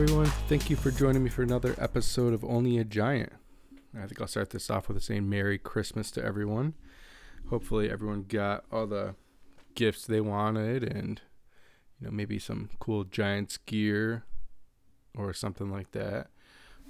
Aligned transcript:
Everyone, 0.00 0.26
thank 0.46 0.70
you 0.70 0.76
for 0.76 0.92
joining 0.92 1.24
me 1.24 1.28
for 1.28 1.42
another 1.42 1.74
episode 1.76 2.32
of 2.32 2.44
Only 2.44 2.78
a 2.78 2.84
Giant. 2.84 3.32
I 3.96 4.06
think 4.06 4.20
I'll 4.20 4.28
start 4.28 4.50
this 4.50 4.70
off 4.70 4.88
with 4.88 5.02
saying 5.02 5.28
Merry 5.28 5.58
Christmas 5.58 6.12
to 6.12 6.24
everyone. 6.24 6.74
Hopefully 7.50 7.90
everyone 7.90 8.26
got 8.28 8.64
all 8.70 8.86
the 8.86 9.16
gifts 9.74 10.06
they 10.06 10.20
wanted 10.20 10.84
and 10.84 11.20
you 12.00 12.06
know 12.06 12.12
maybe 12.12 12.38
some 12.38 12.70
cool 12.78 13.02
Giants 13.02 13.56
gear 13.56 14.22
or 15.16 15.32
something 15.32 15.68
like 15.68 15.90
that. 15.90 16.28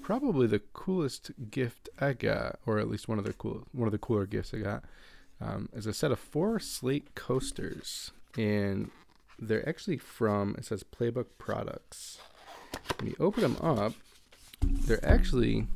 Probably 0.03 0.47
the 0.47 0.61
coolest 0.75 1.31
gift 1.51 1.89
I 1.99 2.13
got, 2.13 2.59
or 2.67 2.79
at 2.79 2.91
least 2.91 3.09
one 3.09 3.19
of 3.19 3.25
the 3.25 3.33
cool 3.33 3.67
one 3.73 3.89
of 3.89 3.93
the 3.93 3.97
cooler 3.97 4.27
gifts 4.27 4.53
I 4.53 4.59
got, 4.59 4.85
um, 5.41 5.71
is 5.73 5.87
a 5.87 5.95
set 5.95 6.13
of 6.13 6.19
four 6.19 6.61
slate 6.61 7.15
coasters, 7.15 8.11
and 8.37 8.91
they're 9.39 9.67
actually 9.67 9.97
from 9.97 10.57
it 10.59 10.67
says 10.67 10.85
Playbook 10.85 11.29
Products. 11.39 12.19
When 12.99 13.09
you 13.09 13.17
open 13.21 13.43
them 13.43 13.57
up, 13.63 13.93
they're 14.61 15.05
actually, 15.05 15.67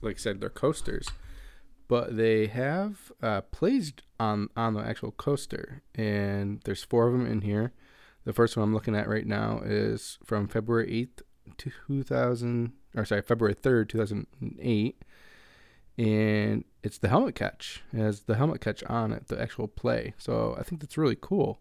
like 0.00 0.16
I 0.16 0.18
said, 0.18 0.40
they're 0.40 0.50
coasters, 0.50 1.08
but 1.88 2.16
they 2.16 2.46
have 2.46 3.12
uh, 3.22 3.40
plays 3.40 3.92
on 4.20 4.48
on 4.56 4.74
the 4.74 4.80
actual 4.80 5.10
coaster, 5.12 5.82
and 5.94 6.60
there's 6.64 6.84
four 6.84 7.06
of 7.06 7.12
them 7.12 7.26
in 7.26 7.40
here. 7.40 7.72
The 8.24 8.32
first 8.32 8.56
one 8.56 8.64
I'm 8.64 8.74
looking 8.74 8.96
at 8.96 9.08
right 9.08 9.26
now 9.26 9.60
is 9.64 10.18
from 10.24 10.48
February 10.48 10.92
eighth, 10.92 11.22
two 11.58 12.02
thousand, 12.02 12.72
or 12.94 13.04
sorry, 13.04 13.22
February 13.22 13.54
third, 13.54 13.88
two 13.88 13.98
thousand 13.98 14.26
eight, 14.60 15.02
and 15.98 16.64
it's 16.82 16.98
the 16.98 17.08
helmet 17.08 17.34
catch. 17.34 17.82
It 17.92 17.98
has 17.98 18.22
the 18.22 18.36
helmet 18.36 18.60
catch 18.60 18.84
on 18.84 19.12
it, 19.12 19.28
the 19.28 19.40
actual 19.40 19.68
play. 19.68 20.14
So 20.18 20.56
I 20.58 20.62
think 20.62 20.80
that's 20.80 20.98
really 20.98 21.18
cool. 21.20 21.60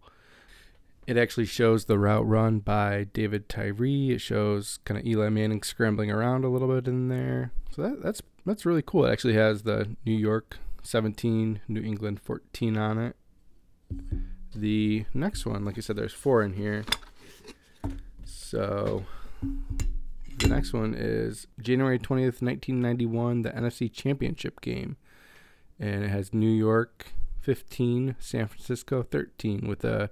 It 1.07 1.17
actually 1.17 1.45
shows 1.45 1.85
the 1.85 1.99
route 1.99 2.27
run 2.27 2.59
by 2.59 3.05
David 3.13 3.47
Tyree. 3.47 4.11
It 4.11 4.21
shows 4.21 4.79
kind 4.85 4.99
of 4.99 5.05
Eli 5.05 5.29
Manning 5.29 5.61
scrambling 5.61 6.09
around 6.09 6.43
a 6.43 6.49
little 6.49 6.67
bit 6.67 6.87
in 6.87 7.09
there. 7.09 7.51
So 7.71 7.83
that, 7.83 8.01
that's 8.01 8.21
that's 8.45 8.65
really 8.65 8.81
cool. 8.81 9.05
It 9.05 9.11
actually 9.11 9.35
has 9.35 9.63
the 9.63 9.95
New 10.05 10.15
York 10.15 10.57
17, 10.83 11.61
New 11.67 11.81
England 11.81 12.19
14 12.21 12.77
on 12.77 12.97
it. 12.97 13.15
The 14.55 15.05
next 15.13 15.45
one, 15.45 15.65
like 15.65 15.77
I 15.77 15.81
said, 15.81 15.95
there's 15.95 16.13
four 16.13 16.41
in 16.41 16.53
here. 16.53 16.85
So 18.23 19.05
the 20.39 20.47
next 20.47 20.73
one 20.73 20.95
is 20.97 21.47
January 21.59 21.99
20th, 21.99 22.41
1991, 22.41 23.41
the 23.41 23.49
NFC 23.51 23.91
Championship 23.91 24.61
game. 24.61 24.97
And 25.79 26.05
it 26.05 26.09
has 26.09 26.33
New 26.33 26.49
York 26.49 27.07
15, 27.41 28.15
San 28.19 28.47
Francisco 28.47 29.03
13 29.03 29.67
with 29.67 29.83
a 29.83 30.09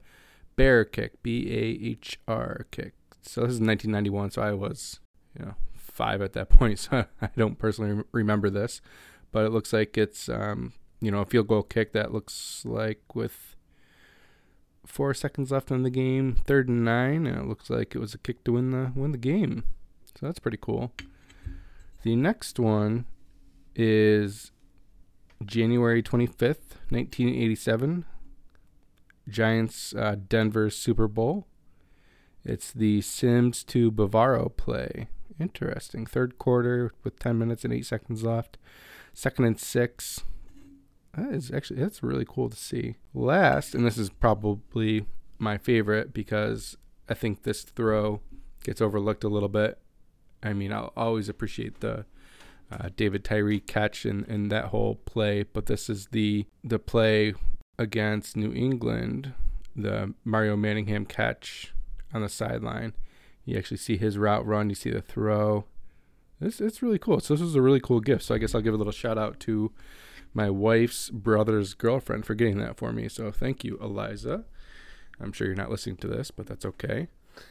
Bahr 0.55 0.83
kick, 0.85 1.21
B 1.23 1.47
A 1.49 1.89
H 1.89 2.19
R 2.27 2.67
kick. 2.71 2.93
So 3.21 3.41
this 3.41 3.53
is 3.53 3.61
1991, 3.61 4.31
so 4.31 4.41
I 4.41 4.51
was, 4.51 4.99
you 5.37 5.45
know, 5.45 5.55
five 5.75 6.21
at 6.21 6.33
that 6.33 6.49
point, 6.57 6.79
so 6.79 7.05
I 7.21 7.29
don't 7.37 7.57
personally 7.57 8.03
remember 8.11 8.49
this, 8.49 8.81
but 9.31 9.45
it 9.45 9.51
looks 9.51 9.71
like 9.71 9.97
it's, 9.97 10.27
um, 10.29 10.73
you 10.99 11.11
know, 11.11 11.21
a 11.21 11.25
field 11.25 11.47
goal 11.47 11.63
kick 11.63 11.93
that 11.93 12.11
looks 12.11 12.63
like 12.65 13.15
with 13.15 13.55
four 14.85 15.13
seconds 15.13 15.51
left 15.51 15.71
in 15.71 15.83
the 15.83 15.89
game, 15.89 16.35
third 16.45 16.67
and 16.67 16.83
nine, 16.83 17.25
and 17.25 17.37
it 17.37 17.47
looks 17.47 17.69
like 17.69 17.95
it 17.95 17.99
was 17.99 18.13
a 18.13 18.17
kick 18.17 18.43
to 18.43 18.53
win 18.53 18.71
the 18.71 18.91
win 18.95 19.11
the 19.11 19.17
game. 19.17 19.63
So 20.15 20.25
that's 20.25 20.39
pretty 20.39 20.59
cool. 20.61 20.91
The 22.03 22.15
next 22.15 22.59
one 22.59 23.05
is 23.75 24.51
January 25.45 26.03
25th, 26.03 26.77
1987. 26.89 28.05
Giants 29.27 29.93
uh, 29.95 30.15
Denver 30.27 30.69
Super 30.69 31.07
Bowl. 31.07 31.47
It's 32.43 32.71
the 32.71 33.01
Simms 33.01 33.63
to 33.65 33.91
Bavaro 33.91 34.55
play. 34.55 35.07
Interesting. 35.39 36.05
Third 36.05 36.37
quarter 36.37 36.91
with 37.03 37.19
10 37.19 37.37
minutes 37.37 37.63
and 37.63 37.73
8 37.73 37.85
seconds 37.85 38.23
left. 38.23 38.57
Second 39.13 39.45
and 39.45 39.59
6. 39.59 40.23
That 41.17 41.33
is 41.33 41.51
actually 41.51 41.79
that's 41.79 42.01
really 42.01 42.25
cool 42.27 42.49
to 42.49 42.57
see. 42.57 42.95
Last, 43.13 43.75
and 43.75 43.85
this 43.85 43.97
is 43.97 44.09
probably 44.09 45.05
my 45.37 45.57
favorite 45.57 46.13
because 46.13 46.75
I 47.07 47.13
think 47.13 47.43
this 47.43 47.61
throw 47.61 48.21
gets 48.63 48.81
overlooked 48.81 49.23
a 49.23 49.29
little 49.29 49.49
bit. 49.49 49.79
I 50.41 50.53
mean, 50.53 50.73
I'll 50.73 50.91
always 50.97 51.29
appreciate 51.29 51.81
the 51.81 52.05
uh, 52.71 52.89
David 52.95 53.23
Tyree 53.23 53.59
catch 53.59 54.05
and, 54.05 54.27
and 54.27 54.51
that 54.51 54.65
whole 54.65 54.95
play, 54.95 55.43
but 55.43 55.67
this 55.67 55.89
is 55.89 56.07
the 56.07 56.47
the 56.63 56.79
play 56.79 57.33
against 57.77 58.37
New 58.37 58.53
England, 58.53 59.33
the 59.75 60.13
Mario 60.23 60.55
Manningham 60.55 61.05
catch 61.05 61.73
on 62.13 62.21
the 62.21 62.29
sideline. 62.29 62.93
You 63.45 63.57
actually 63.57 63.77
see 63.77 63.97
his 63.97 64.17
route 64.17 64.45
run, 64.45 64.69
you 64.69 64.75
see 64.75 64.91
the 64.91 65.01
throw. 65.01 65.65
It's, 66.39 66.61
it's 66.61 66.81
really 66.81 66.99
cool. 66.99 67.19
So, 67.19 67.33
this 67.33 67.41
is 67.41 67.55
a 67.55 67.61
really 67.61 67.79
cool 67.79 67.99
gift. 67.99 68.23
So, 68.23 68.35
I 68.35 68.37
guess 68.37 68.53
I'll 68.53 68.61
give 68.61 68.73
a 68.73 68.77
little 68.77 68.93
shout 68.93 69.17
out 69.17 69.39
to 69.41 69.71
my 70.33 70.49
wife's 70.49 71.09
brother's 71.09 71.73
girlfriend 71.73 72.25
for 72.25 72.35
getting 72.35 72.57
that 72.59 72.77
for 72.77 72.91
me. 72.91 73.07
So, 73.07 73.31
thank 73.31 73.63
you, 73.63 73.77
Eliza. 73.81 74.45
I'm 75.19 75.31
sure 75.31 75.47
you're 75.47 75.55
not 75.55 75.69
listening 75.69 75.97
to 75.97 76.07
this, 76.07 76.31
but 76.31 76.47
that's 76.47 76.65
okay. 76.65 77.07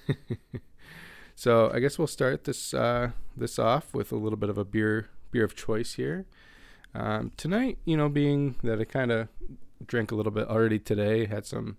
so, 1.35 1.71
I 1.73 1.81
guess 1.81 1.99
we'll 1.99 2.07
start 2.07 2.45
this 2.45 2.75
uh, 2.75 3.11
this 3.37 3.59
off 3.59 3.95
with 3.95 4.13
a 4.13 4.17
little 4.17 4.39
bit 4.39 4.51
of 4.51 4.59
a 4.59 4.65
beer 4.65 5.09
beer 5.31 5.45
of 5.45 5.55
choice 5.55 5.95
here. 5.95 6.27
Um, 6.95 7.33
tonight, 7.37 7.79
you 7.85 7.97
know, 7.97 8.09
being 8.09 8.57
that 8.63 8.81
I 8.81 8.85
kind 8.85 9.11
of 9.11 9.29
drank 9.87 10.11
a 10.11 10.15
little 10.15 10.33
bit 10.33 10.49
already 10.49 10.79
today. 10.79 11.27
Had 11.27 11.47
some 11.47 11.77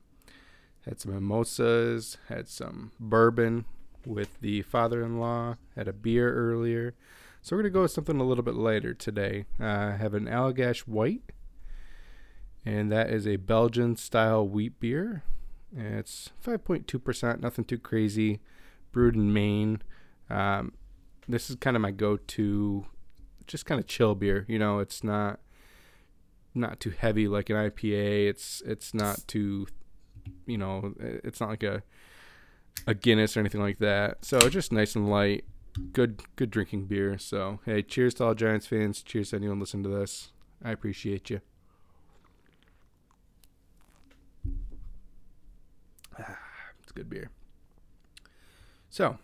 had 0.86 1.00
some 1.00 1.14
mimosas, 1.14 2.18
had 2.28 2.48
some 2.48 2.92
bourbon 3.00 3.66
with 4.06 4.40
the 4.42 4.62
father-in-law, 4.64 5.56
had 5.76 5.88
a 5.88 5.94
beer 5.94 6.34
earlier. 6.34 6.94
So 7.42 7.56
we're 7.56 7.64
gonna 7.64 7.72
go 7.72 7.82
with 7.84 7.92
something 7.92 8.20
a 8.20 8.24
little 8.24 8.44
bit 8.44 8.56
lighter 8.56 8.94
today. 8.94 9.46
Uh, 9.60 9.66
I 9.66 9.98
have 9.98 10.14
an 10.14 10.26
Allagash 10.26 10.80
White, 10.80 11.32
and 12.66 12.92
that 12.92 13.10
is 13.10 13.28
a 13.28 13.38
Belgian-style 13.38 14.48
wheat 14.48 14.80
beer. 14.80 15.24
It's 15.76 16.32
5.2%, 16.44 17.40
nothing 17.42 17.66
too 17.66 17.80
crazy. 17.80 18.40
Brewed 18.92 19.16
in 19.16 19.34
Maine. 19.34 19.82
Um, 20.30 20.74
this 21.28 21.50
is 21.50 21.56
kind 21.56 21.76
of 21.76 21.82
my 21.82 21.92
go-to, 21.92 22.86
just 23.48 23.66
kind 23.66 23.80
of 23.80 23.88
chill 23.88 24.16
beer. 24.16 24.46
You 24.48 24.60
know, 24.60 24.80
it's 24.80 25.04
not 25.04 25.40
not 26.56 26.80
too 26.80 26.92
heavy 26.92 27.28
like 27.28 27.50
an 27.50 27.56
IPA. 27.56 28.30
It's 28.30 28.62
it's 28.66 28.94
not 28.94 29.22
too, 29.28 29.68
you 30.46 30.58
know, 30.58 30.94
it's 31.00 31.40
not 31.40 31.50
like 31.50 31.64
a 31.64 31.84
a 32.88 32.94
Guinness 32.94 33.38
or 33.38 33.40
anything 33.40 33.62
like 33.62 33.80
that. 33.80 34.24
So 34.26 34.50
just 34.50 34.72
nice 34.72 34.96
and 34.96 35.10
light, 35.10 35.46
good 35.94 36.22
good 36.36 36.52
drinking 36.52 36.86
beer. 36.86 37.18
So 37.18 37.60
hey, 37.66 37.82
cheers 37.82 38.14
to 38.16 38.26
all 38.26 38.36
Giants 38.36 38.68
fans. 38.68 39.02
Cheers 39.02 39.32
to 39.32 39.38
anyone 39.38 39.60
listening 39.60 39.84
to 39.84 39.90
this. 39.90 40.32
I 40.64 40.72
appreciate 40.72 41.30
you. 41.30 41.42
Ah, 46.20 46.38
it's 46.82 46.92
good 46.92 47.10
beer. 47.10 47.30
So 48.90 49.18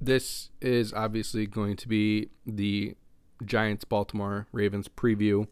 this 0.00 0.50
is 0.60 0.92
obviously 0.92 1.46
going 1.46 1.76
to 1.76 1.88
be 1.88 2.30
the 2.46 2.96
Giants 3.44 3.84
Baltimore 3.84 4.46
Ravens 4.52 4.88
preview. 4.88 5.46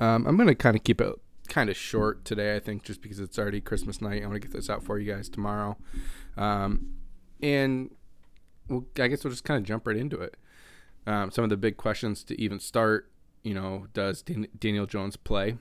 Um, 0.00 0.26
I'm 0.26 0.36
going 0.36 0.48
to 0.48 0.54
kind 0.54 0.76
of 0.76 0.84
keep 0.84 1.00
it 1.00 1.14
kind 1.48 1.70
of 1.70 1.76
short 1.76 2.24
today, 2.24 2.56
I 2.56 2.60
think, 2.60 2.82
just 2.82 3.02
because 3.02 3.20
it's 3.20 3.38
already 3.38 3.60
Christmas 3.60 4.00
night. 4.00 4.22
I 4.22 4.26
want 4.26 4.40
to 4.40 4.48
get 4.48 4.52
this 4.56 4.70
out 4.70 4.82
for 4.82 4.98
you 4.98 5.12
guys 5.12 5.28
tomorrow. 5.28 5.76
Um, 6.36 6.94
and 7.42 7.90
well, 8.68 8.86
I 8.98 9.08
guess 9.08 9.22
we'll 9.22 9.32
just 9.32 9.44
kind 9.44 9.58
of 9.58 9.64
jump 9.64 9.86
right 9.86 9.96
into 9.96 10.20
it. 10.20 10.36
Um, 11.06 11.30
some 11.30 11.44
of 11.44 11.50
the 11.50 11.56
big 11.56 11.76
questions 11.76 12.24
to 12.24 12.40
even 12.40 12.60
start, 12.60 13.10
you 13.42 13.54
know, 13.54 13.86
does 13.92 14.22
Dan- 14.22 14.48
Daniel 14.58 14.86
Jones 14.86 15.16
play? 15.16 15.56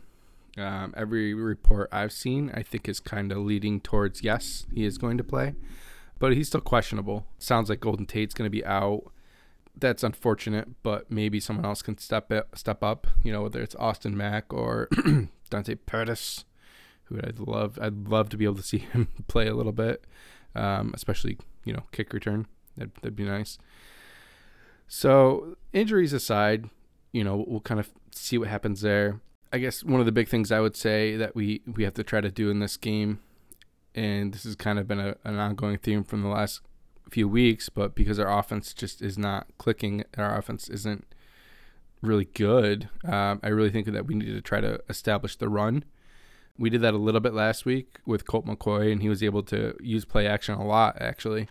Um, 0.57 0.94
every 0.95 1.33
report 1.33 1.89
I've 1.91 2.11
seen, 2.11 2.51
I 2.53 2.61
think, 2.61 2.88
is 2.88 3.00
kind 3.00 3.31
of 3.31 3.39
leading 3.39 3.79
towards 3.79 4.23
yes, 4.23 4.65
he 4.73 4.85
is 4.85 4.97
going 4.97 5.17
to 5.17 5.23
play, 5.23 5.55
but 6.19 6.33
he's 6.33 6.47
still 6.47 6.61
questionable. 6.61 7.25
Sounds 7.39 7.69
like 7.69 7.79
Golden 7.79 8.05
Tate's 8.05 8.33
going 8.33 8.45
to 8.45 8.51
be 8.51 8.65
out 8.65 9.11
that's 9.75 10.03
unfortunate, 10.03 10.68
but 10.83 11.12
maybe 11.12 11.39
someone 11.39 11.65
else 11.65 11.81
can 11.81 11.97
step 11.97 12.31
it, 12.31 12.47
step 12.56 12.83
up. 12.83 13.07
You 13.23 13.31
know, 13.31 13.44
whether 13.44 13.62
it's 13.62 13.75
Austin 13.75 14.15
Mack 14.15 14.53
or 14.53 14.89
Dante 15.50 15.75
Pettis, 15.75 16.45
who 17.06 17.18
I'd 17.18 17.39
love. 17.39 17.79
I'd 17.81 18.07
love 18.07 18.29
to 18.29 18.38
be 18.38 18.45
able 18.45 18.56
to 18.56 18.63
see 18.63 18.77
him 18.94 19.09
play 19.27 19.47
a 19.47 19.53
little 19.53 19.71
bit, 19.71 20.06
um, 20.56 20.91
especially 20.94 21.38
you 21.65 21.73
know 21.73 21.83
kick 21.91 22.13
return. 22.13 22.47
That'd, 22.77 22.95
that'd 22.95 23.15
be 23.15 23.23
nice. 23.23 23.57
So 24.88 25.57
injuries 25.74 26.13
aside, 26.13 26.69
you 27.12 27.24
know 27.24 27.45
we'll 27.47 27.62
kind 27.62 27.79
of 27.79 27.89
see 28.13 28.38
what 28.38 28.47
happens 28.47 28.81
there. 28.81 29.21
I 29.53 29.57
guess 29.57 29.83
one 29.83 30.00
of 30.00 30.06
the 30.06 30.13
big 30.13 30.29
things 30.29 30.51
I 30.51 30.62
would 30.62 30.75
say 30.75 31.15
that 31.17 31.35
we 31.35 31.62
we 31.65 31.83
have 31.83 31.94
to 31.95 32.03
try 32.03 32.21
to 32.21 32.31
do 32.31 32.50
in 32.50 32.59
this 32.59 32.77
game, 32.77 33.19
and 33.95 34.33
this 34.33 34.44
has 34.44 34.56
kind 34.56 34.79
of 34.79 34.88
been 34.88 35.00
a, 35.00 35.15
an 35.24 35.38
ongoing 35.38 35.77
theme 35.77 36.03
from 36.03 36.21
the 36.21 36.29
last 36.29 36.62
few 37.11 37.27
weeks, 37.27 37.69
but 37.69 37.93
because 37.93 38.17
our 38.19 38.39
offense 38.39 38.73
just 38.73 39.01
is 39.01 39.17
not 39.17 39.47
clicking, 39.57 40.03
our 40.17 40.37
offense 40.37 40.69
isn't 40.69 41.05
really 42.01 42.25
good. 42.25 42.89
Um, 43.05 43.39
I 43.43 43.49
really 43.49 43.69
think 43.69 43.85
that 43.87 44.05
we 44.05 44.15
need 44.15 44.33
to 44.33 44.41
try 44.41 44.61
to 44.61 44.79
establish 44.89 45.35
the 45.35 45.49
run. 45.49 45.83
We 46.57 46.69
did 46.69 46.81
that 46.81 46.93
a 46.93 46.97
little 46.97 47.21
bit 47.21 47.33
last 47.33 47.65
week 47.65 47.99
with 48.05 48.25
Colt 48.25 48.45
McCoy, 48.45 48.91
and 48.91 49.01
he 49.01 49.09
was 49.09 49.21
able 49.21 49.43
to 49.43 49.75
use 49.81 50.05
play 50.05 50.25
action 50.25 50.55
a 50.55 50.65
lot 50.65 50.97
actually, 50.99 51.49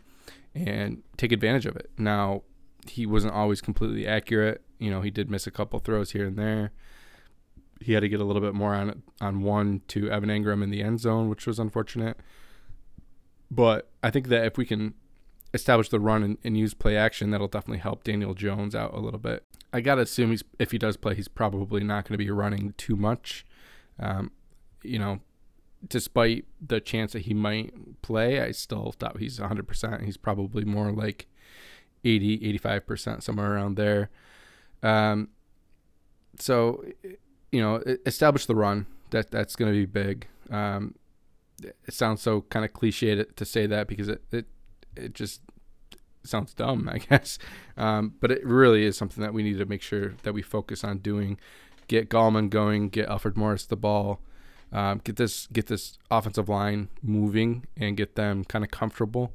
and 0.54 1.02
take 1.16 1.32
advantage 1.32 1.66
of 1.66 1.76
it. 1.76 1.90
Now, 1.98 2.42
he 2.88 3.06
wasn't 3.06 3.34
always 3.34 3.60
completely 3.60 4.06
accurate. 4.06 4.62
You 4.78 4.90
know, 4.90 5.02
he 5.02 5.10
did 5.10 5.30
miss 5.30 5.46
a 5.46 5.50
couple 5.50 5.78
throws 5.78 6.12
here 6.12 6.26
and 6.26 6.36
there. 6.36 6.72
He 7.80 7.92
had 7.92 8.00
to 8.00 8.08
get 8.08 8.20
a 8.20 8.24
little 8.24 8.42
bit 8.42 8.54
more 8.54 8.74
on 8.74 9.02
on 9.20 9.42
one 9.42 9.82
to 9.88 10.10
Evan 10.10 10.30
Engram 10.30 10.62
in 10.62 10.70
the 10.70 10.82
end 10.82 11.00
zone, 11.00 11.28
which 11.28 11.46
was 11.46 11.58
unfortunate. 11.58 12.16
But 13.50 13.90
I 14.02 14.10
think 14.10 14.28
that 14.28 14.44
if 14.44 14.56
we 14.56 14.64
can 14.64 14.94
establish 15.52 15.88
the 15.88 16.00
run 16.00 16.23
and, 16.23 16.38
and, 16.44 16.56
use 16.56 16.75
play 16.75 16.97
action, 16.97 17.31
that'll 17.31 17.49
definitely 17.49 17.79
help 17.79 18.05
Daniel 18.05 18.35
Jones 18.35 18.75
out 18.75 18.94
a 18.94 19.00
little 19.00 19.19
bit. 19.19 19.44
I 19.73 19.81
gotta 19.81 20.02
assume 20.02 20.31
he's 20.31 20.44
if 20.58 20.73
he 20.73 20.79
does 20.79 20.97
play, 20.97 21.14
he's 21.14 21.29
probably 21.29 21.82
not 21.85 22.05
going 22.05 22.14
to 22.14 22.19
be 22.19 22.31
running 22.31 22.75
too 22.76 22.97
much. 22.97 23.44
Um, 23.99 24.32
you 24.82 24.99
know, 24.99 25.20
despite 25.87 26.44
the 26.61 26.81
chance 26.81 27.12
that 27.12 27.20
he 27.20 27.35
might 27.35 28.02
play, 28.02 28.41
I 28.41 28.52
still 28.52 28.93
thought 28.93 29.19
he's 29.19 29.38
100%. 29.38 30.05
He's 30.05 30.17
probably 30.17 30.64
more 30.64 30.91
like 30.91 31.26
80, 32.05 32.58
85%, 32.58 33.23
somewhere 33.23 33.55
around 33.55 33.76
there. 33.76 34.11
Um, 34.82 35.29
so, 36.38 36.85
you 37.52 37.61
know, 37.61 37.82
establish 38.06 38.47
the 38.47 38.55
run. 38.55 38.87
That 39.11 39.31
that's 39.31 39.56
going 39.56 39.73
to 39.73 39.76
be 39.76 39.87
big. 39.87 40.29
Um, 40.50 40.94
it 41.62 41.93
sounds 41.93 42.23
so 42.23 42.43
kind 42.43 42.64
of 42.64 42.73
cliche 42.73 43.14
to, 43.17 43.25
to 43.25 43.44
say 43.44 43.67
that 43.67 43.88
because 43.88 44.08
it, 44.08 44.23
it 44.31 44.47
it 44.96 45.14
just 45.14 45.40
sounds 46.25 46.54
dumb, 46.54 46.88
I 46.90 46.98
guess. 47.10 47.38
Um, 47.76 48.14
but 48.20 48.31
it 48.31 48.44
really 48.44 48.84
is 48.84 48.96
something 48.96 49.22
that 49.22 49.34
we 49.34 49.42
need 49.42 49.58
to 49.58 49.66
make 49.66 49.82
sure 49.82 50.14
that 50.22 50.32
we 50.32 50.42
focus 50.42 50.84
on 50.84 50.98
doing. 50.98 51.38
Get 51.88 52.08
Gallman 52.08 52.50
going, 52.50 52.88
get 52.88 53.08
Alfred 53.08 53.37
Morris 53.37 53.66
the 53.66 53.76
ball, 53.76 54.20
um, 54.72 55.00
get 55.02 55.16
this 55.16 55.48
get 55.48 55.66
this 55.66 55.98
offensive 56.10 56.48
line 56.48 56.88
moving, 57.02 57.66
and 57.76 57.96
get 57.96 58.14
them 58.14 58.44
kind 58.44 58.64
of 58.64 58.70
comfortable. 58.70 59.32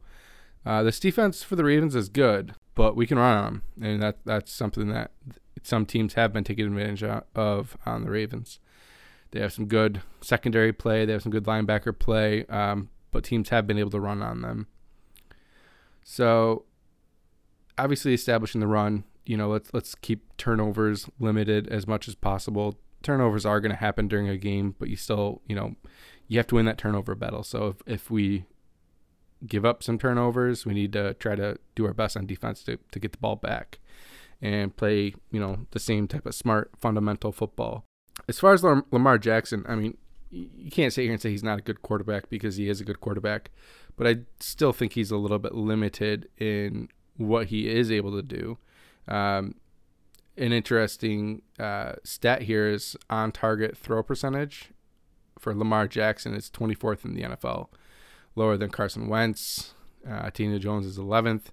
Uh, 0.65 0.81
this 0.81 0.99
defense 0.99 1.43
for 1.43 1.55
the 1.55 1.63
Ravens 1.63 1.95
is 1.95 2.07
good, 2.09 2.55
but 2.73 2.95
we 2.95 3.05
can 3.05 3.19
run 3.19 3.37
on 3.37 3.43
them, 3.45 3.63
and 3.81 4.01
that 4.01 4.19
that's 4.25 4.51
something 4.51 4.87
that 4.87 5.11
some 5.63 5.85
teams 5.85 6.13
have 6.13 6.31
been 6.31 6.43
taking 6.43 6.65
advantage 6.65 7.03
of 7.35 7.77
on 7.85 8.03
the 8.03 8.11
Ravens. 8.11 8.59
They 9.31 9.41
have 9.41 9.51
some 9.51 9.65
good 9.65 10.01
secondary 10.21 10.71
play. 10.71 11.05
They 11.05 11.11
have 11.11 11.23
some 11.23 11.31
good 11.31 11.43
linebacker 11.43 11.97
play, 11.97 12.45
um, 12.45 12.89
but 13.11 13.25
teams 13.25 13.49
have 13.49 13.67
been 13.67 13.77
able 13.77 13.91
to 13.91 13.99
run 13.99 14.21
on 14.21 14.41
them. 14.41 14.67
So, 16.05 16.63
obviously, 17.77 18.13
establishing 18.13 18.61
the 18.61 18.67
run. 18.67 19.03
You 19.25 19.35
know, 19.35 19.49
let's 19.49 19.73
let's 19.73 19.95
keep 19.95 20.37
turnovers 20.37 21.09
limited 21.19 21.67
as 21.67 21.87
much 21.87 22.07
as 22.07 22.15
possible. 22.15 22.79
Turnovers 23.03 23.45
are 23.45 23.59
going 23.59 23.71
to 23.71 23.77
happen 23.77 24.07
during 24.07 24.29
a 24.29 24.37
game, 24.37 24.75
but 24.79 24.87
you 24.87 24.95
still, 24.95 25.41
you 25.47 25.55
know, 25.55 25.75
you 26.27 26.37
have 26.37 26.47
to 26.47 26.55
win 26.55 26.65
that 26.65 26.77
turnover 26.77 27.15
battle. 27.15 27.43
So 27.43 27.67
if, 27.67 27.75
if 27.85 28.11
we 28.11 28.45
give 29.45 29.65
up 29.65 29.83
some 29.83 29.99
turnovers, 29.99 30.65
we 30.65 30.73
need 30.73 30.93
to 30.93 31.15
try 31.15 31.35
to 31.35 31.57
do 31.75 31.85
our 31.85 31.93
best 31.93 32.15
on 32.15 32.25
defense 32.25 32.63
to, 32.63 32.77
to 32.91 32.99
get 32.99 33.11
the 33.11 33.17
ball 33.17 33.35
back 33.35 33.79
and 34.41 34.75
play, 34.75 35.13
you 35.31 35.39
know, 35.39 35.65
the 35.71 35.79
same 35.79 36.07
type 36.07 36.25
of 36.25 36.33
smart 36.33 36.71
fundamental 36.79 37.31
football 37.31 37.85
as 38.27 38.39
far 38.39 38.53
as 38.53 38.63
Lamar 38.63 39.17
Jackson, 39.17 39.65
I 39.67 39.75
mean, 39.75 39.97
you 40.31 40.71
can't 40.71 40.91
sit 40.91 41.03
here 41.03 41.11
and 41.11 41.21
say 41.21 41.29
he's 41.29 41.43
not 41.43 41.59
a 41.59 41.61
good 41.61 41.81
quarterback 41.81 42.29
because 42.29 42.57
he 42.57 42.69
is 42.69 42.81
a 42.81 42.85
good 42.85 42.99
quarterback, 42.99 43.51
but 43.95 44.07
I 44.07 44.17
still 44.39 44.73
think 44.73 44.93
he's 44.93 45.11
a 45.11 45.17
little 45.17 45.39
bit 45.39 45.53
limited 45.53 46.29
in 46.37 46.89
what 47.17 47.47
he 47.47 47.69
is 47.69 47.91
able 47.91 48.11
to 48.11 48.21
do. 48.21 48.57
Um, 49.07 49.55
an 50.37 50.51
interesting 50.51 51.41
uh, 51.59 51.93
stat 52.03 52.43
here 52.43 52.67
is 52.67 52.97
on 53.09 53.31
target 53.31 53.77
throw 53.77 54.03
percentage 54.03 54.71
for 55.39 55.55
Lamar 55.55 55.87
Jackson 55.87 56.33
is 56.33 56.49
24th 56.49 57.05
in 57.05 57.13
the 57.13 57.21
NFL, 57.21 57.67
lower 58.35 58.57
than 58.57 58.69
Carson 58.69 59.07
Wentz. 59.07 59.73
Uh, 60.09 60.29
Tina 60.29 60.59
Jones 60.59 60.85
is 60.85 60.97
11th. 60.97 61.45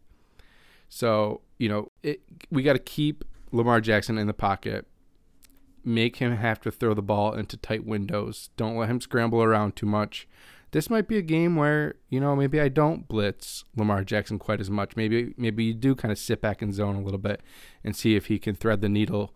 So, 0.88 1.40
you 1.58 1.68
know, 1.68 1.90
it, 2.02 2.20
we 2.50 2.62
got 2.62 2.74
to 2.74 2.78
keep 2.78 3.24
Lamar 3.50 3.80
Jackson 3.80 4.18
in 4.18 4.26
the 4.26 4.34
pocket 4.34 4.86
make 5.84 6.16
him 6.16 6.36
have 6.36 6.60
to 6.62 6.70
throw 6.70 6.94
the 6.94 7.02
ball 7.02 7.34
into 7.34 7.56
tight 7.56 7.84
windows. 7.84 8.50
Don't 8.56 8.76
let 8.76 8.88
him 8.88 9.00
scramble 9.00 9.42
around 9.42 9.76
too 9.76 9.86
much. 9.86 10.28
This 10.70 10.88
might 10.88 11.06
be 11.06 11.18
a 11.18 11.22
game 11.22 11.56
where, 11.56 11.96
you 12.08 12.18
know, 12.18 12.34
maybe 12.34 12.58
I 12.60 12.68
don't 12.68 13.06
blitz 13.06 13.64
Lamar 13.76 14.04
Jackson 14.04 14.38
quite 14.38 14.60
as 14.60 14.70
much. 14.70 14.96
Maybe 14.96 15.34
maybe 15.36 15.64
you 15.64 15.74
do 15.74 15.94
kind 15.94 16.10
of 16.10 16.18
sit 16.18 16.40
back 16.40 16.62
in 16.62 16.72
zone 16.72 16.96
a 16.96 17.02
little 17.02 17.18
bit 17.18 17.42
and 17.84 17.94
see 17.94 18.16
if 18.16 18.26
he 18.26 18.38
can 18.38 18.54
thread 18.54 18.80
the 18.80 18.88
needle 18.88 19.34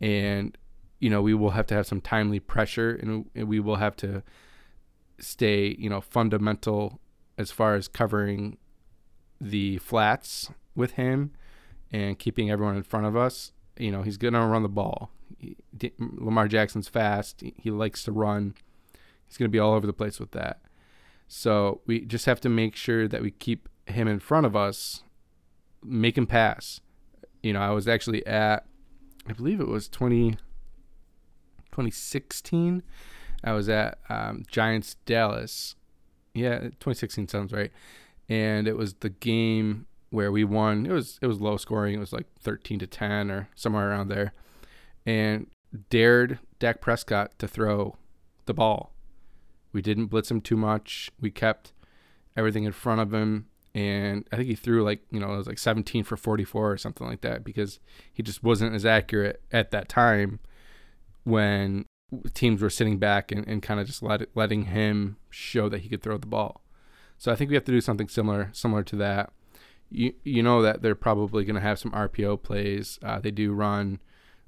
and 0.00 0.56
you 1.00 1.08
know, 1.08 1.22
we 1.22 1.34
will 1.34 1.50
have 1.50 1.66
to 1.66 1.74
have 1.74 1.86
some 1.86 2.00
timely 2.00 2.38
pressure 2.38 2.94
and 2.94 3.48
we 3.48 3.58
will 3.58 3.76
have 3.76 3.96
to 3.96 4.22
stay, 5.18 5.74
you 5.78 5.88
know, 5.88 6.00
fundamental 6.00 7.00
as 7.38 7.50
far 7.50 7.74
as 7.74 7.88
covering 7.88 8.58
the 9.40 9.78
flats 9.78 10.50
with 10.74 10.92
him 10.92 11.32
and 11.90 12.18
keeping 12.18 12.50
everyone 12.50 12.76
in 12.76 12.82
front 12.82 13.06
of 13.06 13.16
us. 13.16 13.52
You 13.78 13.90
know, 13.90 14.02
he's 14.02 14.18
going 14.18 14.34
to 14.34 14.40
run 14.40 14.62
the 14.62 14.68
ball. 14.68 15.10
Lamar 15.98 16.48
Jackson's 16.48 16.88
fast. 16.88 17.42
He 17.56 17.70
likes 17.70 18.02
to 18.04 18.12
run. 18.12 18.54
He's 19.26 19.36
going 19.36 19.48
to 19.48 19.52
be 19.52 19.58
all 19.58 19.74
over 19.74 19.86
the 19.86 19.92
place 19.92 20.18
with 20.18 20.32
that. 20.32 20.60
So 21.28 21.80
we 21.86 22.00
just 22.00 22.26
have 22.26 22.40
to 22.40 22.48
make 22.48 22.74
sure 22.74 23.06
that 23.06 23.22
we 23.22 23.30
keep 23.30 23.68
him 23.86 24.08
in 24.08 24.18
front 24.18 24.46
of 24.46 24.56
us, 24.56 25.04
make 25.82 26.18
him 26.18 26.26
pass. 26.26 26.80
You 27.42 27.52
know, 27.52 27.60
I 27.60 27.70
was 27.70 27.86
actually 27.86 28.26
at, 28.26 28.66
I 29.28 29.32
believe 29.32 29.60
it 29.60 29.68
was 29.68 29.88
20, 29.88 30.32
2016. 30.32 32.82
I 33.44 33.52
was 33.52 33.68
at 33.68 33.98
um, 34.08 34.42
Giants 34.50 34.96
Dallas. 35.06 35.76
Yeah, 36.34 36.58
2016 36.58 37.28
sounds 37.28 37.52
right. 37.52 37.70
And 38.28 38.66
it 38.66 38.76
was 38.76 38.94
the 38.94 39.10
game 39.10 39.86
where 40.10 40.32
we 40.32 40.44
won. 40.44 40.86
It 40.86 40.92
was 40.92 41.18
it 41.22 41.26
was 41.26 41.40
low 41.40 41.56
scoring. 41.56 41.94
It 41.94 41.98
was 41.98 42.12
like 42.12 42.26
13 42.40 42.78
to 42.80 42.86
10 42.86 43.30
or 43.30 43.48
somewhere 43.54 43.90
around 43.90 44.08
there 44.08 44.32
and 45.10 45.48
dared 45.88 46.38
Dak 46.60 46.80
Prescott 46.80 47.36
to 47.40 47.48
throw 47.48 47.96
the 48.46 48.54
ball. 48.54 48.94
We 49.72 49.82
didn't 49.82 50.06
blitz 50.06 50.30
him 50.30 50.40
too 50.40 50.56
much. 50.56 51.10
We 51.20 51.32
kept 51.32 51.72
everything 52.36 52.62
in 52.62 52.72
front 52.72 53.00
of 53.00 53.12
him. 53.12 53.46
And 53.74 54.28
I 54.32 54.36
think 54.36 54.48
he 54.48 54.54
threw 54.54 54.84
like, 54.84 55.02
you 55.10 55.18
know, 55.18 55.34
it 55.34 55.36
was 55.36 55.46
like 55.48 55.58
17 55.58 56.04
for 56.04 56.16
44 56.16 56.72
or 56.72 56.76
something 56.76 57.06
like 57.06 57.22
that 57.22 57.42
because 57.42 57.80
he 58.12 58.22
just 58.22 58.44
wasn't 58.44 58.74
as 58.74 58.86
accurate 58.86 59.42
at 59.50 59.72
that 59.72 59.88
time 59.88 60.38
when 61.24 61.86
teams 62.34 62.62
were 62.62 62.70
sitting 62.70 62.98
back 62.98 63.32
and, 63.32 63.46
and 63.48 63.62
kind 63.62 63.80
of 63.80 63.86
just 63.86 64.02
let 64.02 64.22
letting 64.34 64.64
him 64.64 65.16
show 65.28 65.68
that 65.68 65.82
he 65.82 65.88
could 65.88 66.02
throw 66.02 66.18
the 66.18 66.26
ball. 66.26 66.62
So 67.18 67.30
I 67.30 67.36
think 67.36 67.50
we 67.50 67.54
have 67.54 67.64
to 67.64 67.72
do 67.72 67.80
something 67.80 68.08
similar 68.08 68.50
similar 68.52 68.82
to 68.84 68.96
that. 68.96 69.32
You 69.88 70.14
you 70.24 70.42
know 70.42 70.62
that 70.62 70.82
they're 70.82 70.96
probably 70.96 71.44
going 71.44 71.54
to 71.54 71.60
have 71.60 71.78
some 71.78 71.92
RPO 71.92 72.42
plays. 72.42 72.98
Uh, 73.04 73.20
they 73.20 73.30
do 73.30 73.52
run 73.52 74.00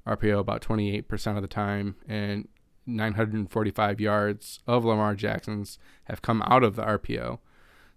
RPO 0.07 0.39
about 0.39 0.61
28% 0.61 1.35
of 1.35 1.41
the 1.41 1.47
time, 1.47 1.95
and 2.07 2.47
945 2.85 4.01
yards 4.01 4.59
of 4.67 4.83
Lamar 4.83 5.15
Jackson's 5.15 5.79
have 6.05 6.21
come 6.21 6.41
out 6.43 6.63
of 6.63 6.75
the 6.75 6.83
RPO. 6.83 7.39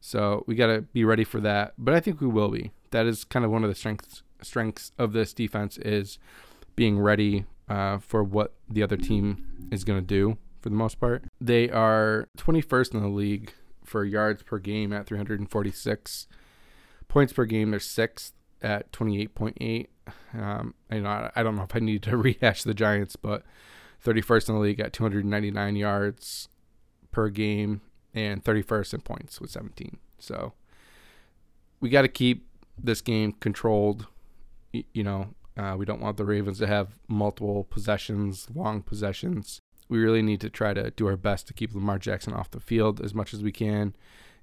So 0.00 0.44
we 0.46 0.54
got 0.54 0.68
to 0.68 0.82
be 0.82 1.04
ready 1.04 1.24
for 1.24 1.40
that. 1.40 1.74
But 1.76 1.94
I 1.94 2.00
think 2.00 2.20
we 2.20 2.26
will 2.26 2.50
be. 2.50 2.70
That 2.90 3.06
is 3.06 3.24
kind 3.24 3.44
of 3.44 3.50
one 3.50 3.64
of 3.64 3.68
the 3.68 3.74
strengths 3.74 4.22
strengths 4.42 4.92
of 4.98 5.12
this 5.12 5.32
defense 5.32 5.78
is 5.78 6.18
being 6.76 6.98
ready 6.98 7.46
uh, 7.68 7.98
for 7.98 8.22
what 8.22 8.52
the 8.68 8.82
other 8.82 8.96
team 8.96 9.68
is 9.72 9.82
going 9.82 9.98
to 9.98 10.06
do 10.06 10.36
for 10.60 10.68
the 10.68 10.74
most 10.76 11.00
part. 11.00 11.24
They 11.40 11.70
are 11.70 12.28
21st 12.38 12.94
in 12.94 13.00
the 13.00 13.08
league 13.08 13.52
for 13.82 14.04
yards 14.04 14.42
per 14.42 14.58
game 14.58 14.92
at 14.92 15.06
346. 15.06 16.26
Points 17.08 17.32
per 17.32 17.44
game, 17.44 17.70
they're 17.70 17.80
sixth 17.80 18.34
at 18.62 18.92
28.8. 18.92 19.86
Um, 20.34 20.74
you 20.90 21.00
know, 21.00 21.30
I 21.34 21.42
don't 21.42 21.56
know 21.56 21.62
if 21.62 21.74
I 21.74 21.80
need 21.80 22.02
to 22.04 22.16
rehash 22.16 22.62
the 22.62 22.74
Giants, 22.74 23.16
but 23.16 23.44
31st 24.04 24.48
in 24.48 24.54
the 24.54 24.60
league 24.60 24.80
at 24.80 24.92
299 24.92 25.76
yards 25.76 26.48
per 27.10 27.28
game 27.28 27.80
and 28.14 28.44
31st 28.44 28.94
in 28.94 29.00
points 29.00 29.40
with 29.40 29.50
17. 29.50 29.98
So 30.18 30.52
we 31.80 31.88
got 31.90 32.02
to 32.02 32.08
keep 32.08 32.46
this 32.78 33.00
game 33.00 33.32
controlled. 33.32 34.06
You 34.72 35.02
know, 35.02 35.34
uh, 35.56 35.74
we 35.78 35.84
don't 35.86 36.00
want 36.00 36.16
the 36.16 36.24
Ravens 36.24 36.58
to 36.58 36.66
have 36.66 36.98
multiple 37.08 37.64
possessions, 37.64 38.48
long 38.54 38.82
possessions. 38.82 39.60
We 39.88 39.98
really 39.98 40.22
need 40.22 40.40
to 40.40 40.50
try 40.50 40.74
to 40.74 40.90
do 40.90 41.06
our 41.06 41.16
best 41.16 41.46
to 41.48 41.54
keep 41.54 41.74
Lamar 41.74 41.98
Jackson 41.98 42.32
off 42.32 42.50
the 42.50 42.60
field 42.60 43.00
as 43.00 43.14
much 43.14 43.32
as 43.32 43.42
we 43.42 43.52
can 43.52 43.94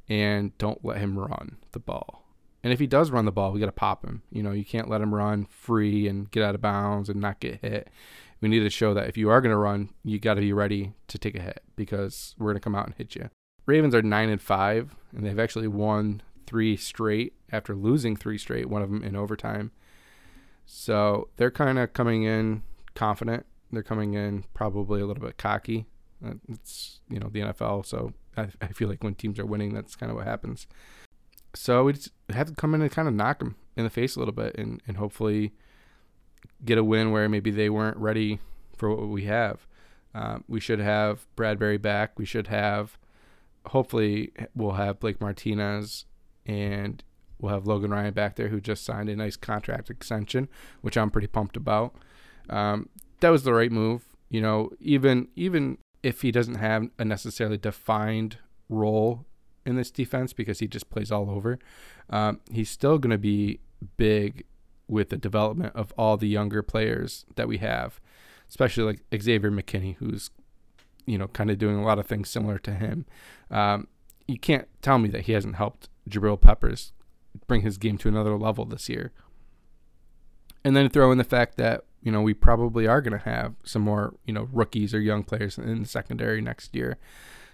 and 0.09 0.57
don't 0.57 0.83
let 0.83 0.97
him 0.97 1.17
run 1.17 1.57
the 1.71 1.79
ball. 1.79 2.22
And 2.63 2.71
if 2.71 2.79
he 2.79 2.87
does 2.87 3.11
run 3.11 3.25
the 3.25 3.31
ball, 3.31 3.51
we 3.51 3.59
got 3.59 3.65
to 3.65 3.71
pop 3.73 4.05
him. 4.05 4.23
You 4.31 4.41
know, 4.41 4.51
you 4.51 4.63
can't 4.63 4.89
let 4.89 5.01
him 5.01 5.13
run 5.13 5.45
free 5.45 6.07
and 6.07 6.31
get 6.31 6.43
out 6.43 6.55
of 6.55 6.61
bounds 6.61 7.09
and 7.09 7.19
not 7.19 7.39
get 7.39 7.59
hit. 7.61 7.89
We 8.39 8.49
need 8.49 8.61
to 8.61 8.69
show 8.69 8.93
that 8.93 9.07
if 9.07 9.17
you 9.17 9.29
are 9.29 9.41
going 9.41 9.51
to 9.51 9.57
run, 9.57 9.89
you 10.03 10.19
got 10.19 10.35
to 10.35 10.41
be 10.41 10.53
ready 10.53 10.93
to 11.09 11.17
take 11.17 11.35
a 11.35 11.41
hit 11.41 11.61
because 11.75 12.35
we're 12.37 12.47
going 12.47 12.55
to 12.55 12.61
come 12.61 12.75
out 12.75 12.85
and 12.85 12.95
hit 12.95 13.15
you. 13.15 13.29
Ravens 13.65 13.95
are 13.95 14.01
9 14.01 14.29
and 14.29 14.41
5 14.41 14.95
and 15.15 15.25
they've 15.25 15.39
actually 15.39 15.67
won 15.67 16.21
3 16.47 16.75
straight 16.77 17.33
after 17.51 17.75
losing 17.75 18.15
3 18.15 18.37
straight, 18.37 18.69
one 18.69 18.81
of 18.81 18.89
them 18.89 19.03
in 19.03 19.15
overtime. 19.15 19.71
So, 20.65 21.29
they're 21.35 21.51
kind 21.51 21.77
of 21.77 21.91
coming 21.91 22.23
in 22.23 22.63
confident. 22.95 23.45
They're 23.71 23.83
coming 23.83 24.13
in 24.13 24.45
probably 24.53 25.01
a 25.01 25.05
little 25.05 25.23
bit 25.23 25.37
cocky. 25.37 25.85
Uh, 26.25 26.35
it's 26.47 27.01
you 27.09 27.19
know 27.19 27.29
the 27.29 27.41
NFL, 27.41 27.85
so 27.85 28.13
I, 28.37 28.47
I 28.61 28.67
feel 28.67 28.87
like 28.87 29.03
when 29.03 29.15
teams 29.15 29.39
are 29.39 29.45
winning, 29.45 29.73
that's 29.73 29.95
kind 29.95 30.09
of 30.09 30.15
what 30.15 30.25
happens. 30.25 30.67
So 31.55 31.83
we 31.83 31.93
just 31.93 32.11
have 32.29 32.47
to 32.47 32.55
come 32.55 32.73
in 32.73 32.81
and 32.81 32.91
kind 32.91 33.07
of 33.07 33.13
knock 33.13 33.39
them 33.39 33.55
in 33.75 33.83
the 33.83 33.89
face 33.89 34.15
a 34.15 34.19
little 34.19 34.33
bit, 34.33 34.55
and 34.55 34.81
and 34.87 34.97
hopefully 34.97 35.53
get 36.63 36.77
a 36.77 36.83
win 36.83 37.11
where 37.11 37.29
maybe 37.29 37.51
they 37.51 37.69
weren't 37.69 37.97
ready 37.97 38.39
for 38.75 38.89
what 38.89 39.07
we 39.07 39.25
have. 39.25 39.65
Um, 40.13 40.43
we 40.47 40.59
should 40.59 40.79
have 40.79 41.25
Bradbury 41.35 41.77
back. 41.77 42.17
We 42.17 42.25
should 42.25 42.47
have, 42.47 42.97
hopefully, 43.67 44.31
we'll 44.55 44.73
have 44.73 44.99
Blake 44.99 45.19
Martinez 45.19 46.05
and 46.45 47.03
we'll 47.39 47.53
have 47.53 47.65
Logan 47.65 47.91
Ryan 47.91 48.13
back 48.13 48.35
there 48.35 48.49
who 48.49 48.61
just 48.61 48.83
signed 48.83 49.09
a 49.09 49.15
nice 49.15 49.35
contract 49.35 49.89
extension, 49.89 50.49
which 50.81 50.97
I'm 50.97 51.09
pretty 51.09 51.27
pumped 51.27 51.57
about. 51.57 51.95
Um, 52.49 52.89
that 53.21 53.29
was 53.29 53.43
the 53.43 53.53
right 53.53 53.71
move. 53.71 54.05
You 54.29 54.41
know, 54.41 54.71
even 54.79 55.29
even 55.35 55.77
if 56.01 56.21
he 56.21 56.31
doesn't 56.31 56.55
have 56.55 56.89
a 56.99 57.05
necessarily 57.05 57.57
defined 57.57 58.37
role 58.69 59.25
in 59.65 59.75
this 59.75 59.91
defense 59.91 60.33
because 60.33 60.59
he 60.59 60.67
just 60.67 60.89
plays 60.89 61.11
all 61.11 61.29
over, 61.29 61.59
um, 62.09 62.39
he's 62.51 62.69
still 62.69 62.97
going 62.97 63.11
to 63.11 63.17
be 63.17 63.59
big 63.97 64.45
with 64.87 65.09
the 65.09 65.17
development 65.17 65.75
of 65.75 65.93
all 65.97 66.17
the 66.17 66.27
younger 66.27 66.61
players 66.61 67.25
that 67.35 67.47
we 67.47 67.57
have, 67.57 67.99
especially 68.49 68.83
like 68.83 69.21
Xavier 69.21 69.51
McKinney, 69.51 69.95
who's 69.97 70.29
you 71.05 71.17
know 71.17 71.27
kind 71.27 71.51
of 71.51 71.57
doing 71.57 71.77
a 71.77 71.83
lot 71.83 71.99
of 71.99 72.05
things 72.05 72.29
similar 72.29 72.57
to 72.59 72.71
him. 72.71 73.05
Um, 73.51 73.87
you 74.27 74.39
can't 74.39 74.67
tell 74.81 74.99
me 74.99 75.09
that 75.09 75.21
he 75.21 75.33
hasn't 75.33 75.55
helped 75.55 75.89
Jabril 76.09 76.39
Peppers 76.39 76.93
bring 77.47 77.61
his 77.61 77.77
game 77.77 77.97
to 77.99 78.07
another 78.07 78.37
level 78.37 78.65
this 78.65 78.89
year. 78.89 79.11
And 80.63 80.75
then 80.75 80.89
throw 80.89 81.11
in 81.11 81.17
the 81.17 81.23
fact 81.23 81.57
that 81.57 81.83
you 82.01 82.11
know 82.11 82.21
we 82.21 82.33
probably 82.33 82.87
are 82.87 83.01
going 83.01 83.17
to 83.17 83.25
have 83.25 83.55
some 83.63 83.81
more 83.81 84.15
you 84.25 84.33
know 84.33 84.47
rookies 84.51 84.93
or 84.93 84.99
young 84.99 85.23
players 85.23 85.57
in 85.57 85.81
the 85.81 85.87
secondary 85.87 86.41
next 86.41 86.75
year. 86.75 86.97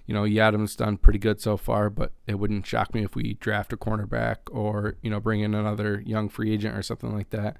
You 0.10 0.16
know, 0.16 0.24
Yiadom's 0.24 0.76
done 0.76 0.98
pretty 0.98 1.20
good 1.20 1.40
so 1.40 1.56
far, 1.56 1.92
but 1.92 2.14
it 2.26 2.40
wouldn't 2.40 2.66
shock 2.66 2.96
me 2.96 3.04
if 3.04 3.16
we 3.16 3.36
draft 3.36 3.72
a 3.72 3.78
cornerback 3.78 4.38
or 4.50 4.96
you 5.04 5.10
know 5.12 5.20
bring 5.20 5.42
in 5.42 5.54
another 5.54 6.02
young 6.04 6.30
free 6.30 6.52
agent 6.52 6.76
or 6.76 6.82
something 6.82 7.16
like 7.16 7.30
that. 7.30 7.58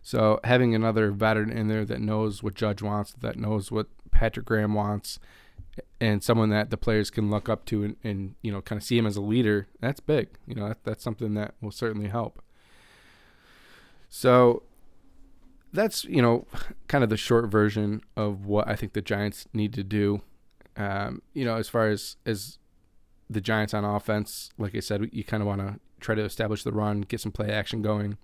So 0.00 0.38
having 0.44 0.76
another 0.76 1.10
veteran 1.10 1.50
in 1.50 1.66
there 1.66 1.84
that 1.84 2.00
knows 2.00 2.40
what 2.40 2.54
Judge 2.54 2.82
wants, 2.82 3.14
that 3.18 3.36
knows 3.36 3.72
what 3.72 3.88
Patrick 4.12 4.46
Graham 4.46 4.74
wants, 4.74 5.18
and 6.00 6.22
someone 6.22 6.50
that 6.50 6.70
the 6.70 6.76
players 6.76 7.10
can 7.10 7.30
look 7.30 7.48
up 7.48 7.64
to 7.64 7.82
and, 7.82 7.96
and 8.04 8.36
you 8.42 8.52
know 8.52 8.62
kind 8.62 8.80
of 8.80 8.86
see 8.86 8.96
him 8.96 9.04
as 9.04 9.16
a 9.16 9.20
leader, 9.20 9.66
that's 9.80 9.98
big. 9.98 10.28
You 10.46 10.54
know, 10.54 10.68
that, 10.68 10.84
that's 10.84 11.02
something 11.02 11.34
that 11.34 11.54
will 11.60 11.72
certainly 11.72 12.10
help. 12.10 12.40
So 14.08 14.62
that's 15.72 16.04
you 16.04 16.22
know 16.22 16.46
kind 16.86 17.02
of 17.02 17.10
the 17.10 17.16
short 17.16 17.46
version 17.46 18.02
of 18.16 18.46
what 18.46 18.68
I 18.68 18.76
think 18.76 18.92
the 18.92 19.02
Giants 19.02 19.48
need 19.52 19.74
to 19.74 19.82
do. 19.82 20.22
Um, 20.78 21.22
you 21.34 21.44
know, 21.44 21.56
as 21.56 21.68
far 21.68 21.88
as 21.88 22.16
as 22.24 22.58
the 23.28 23.40
Giants 23.40 23.74
on 23.74 23.84
offense, 23.84 24.50
like 24.56 24.74
I 24.74 24.80
said, 24.80 25.10
you 25.12 25.24
kind 25.24 25.42
of 25.42 25.46
want 25.46 25.60
to 25.60 25.78
try 26.00 26.14
to 26.14 26.22
establish 26.22 26.62
the 26.62 26.72
run, 26.72 27.02
get 27.02 27.20
some 27.20 27.32
play 27.32 27.50
action 27.50 27.82
going. 27.82 28.16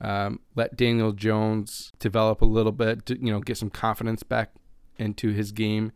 Um, 0.00 0.40
let 0.56 0.76
Daniel 0.76 1.12
Jones 1.12 1.92
develop 2.00 2.40
a 2.40 2.46
little 2.46 2.72
bit, 2.72 3.06
to, 3.06 3.24
you 3.24 3.30
know, 3.30 3.38
get 3.38 3.56
some 3.56 3.70
confidence 3.70 4.24
back 4.24 4.50
into 4.96 5.30
his 5.30 5.52
game. 5.52 5.92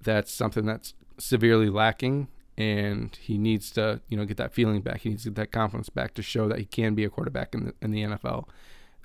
That's 0.00 0.32
something 0.32 0.66
that's 0.66 0.94
severely 1.18 1.68
lacking, 1.68 2.28
and 2.56 3.16
he 3.20 3.38
needs 3.38 3.70
to, 3.72 4.00
you 4.08 4.16
know, 4.16 4.24
get 4.24 4.36
that 4.36 4.52
feeling 4.52 4.82
back. 4.82 5.00
He 5.00 5.08
needs 5.08 5.24
to 5.24 5.30
get 5.30 5.36
that 5.36 5.52
confidence 5.52 5.88
back 5.88 6.14
to 6.14 6.22
show 6.22 6.46
that 6.48 6.58
he 6.58 6.64
can 6.64 6.94
be 6.94 7.04
a 7.04 7.10
quarterback 7.10 7.54
in 7.54 7.64
the 7.64 7.74
in 7.82 7.90
the 7.90 8.02
NFL 8.02 8.46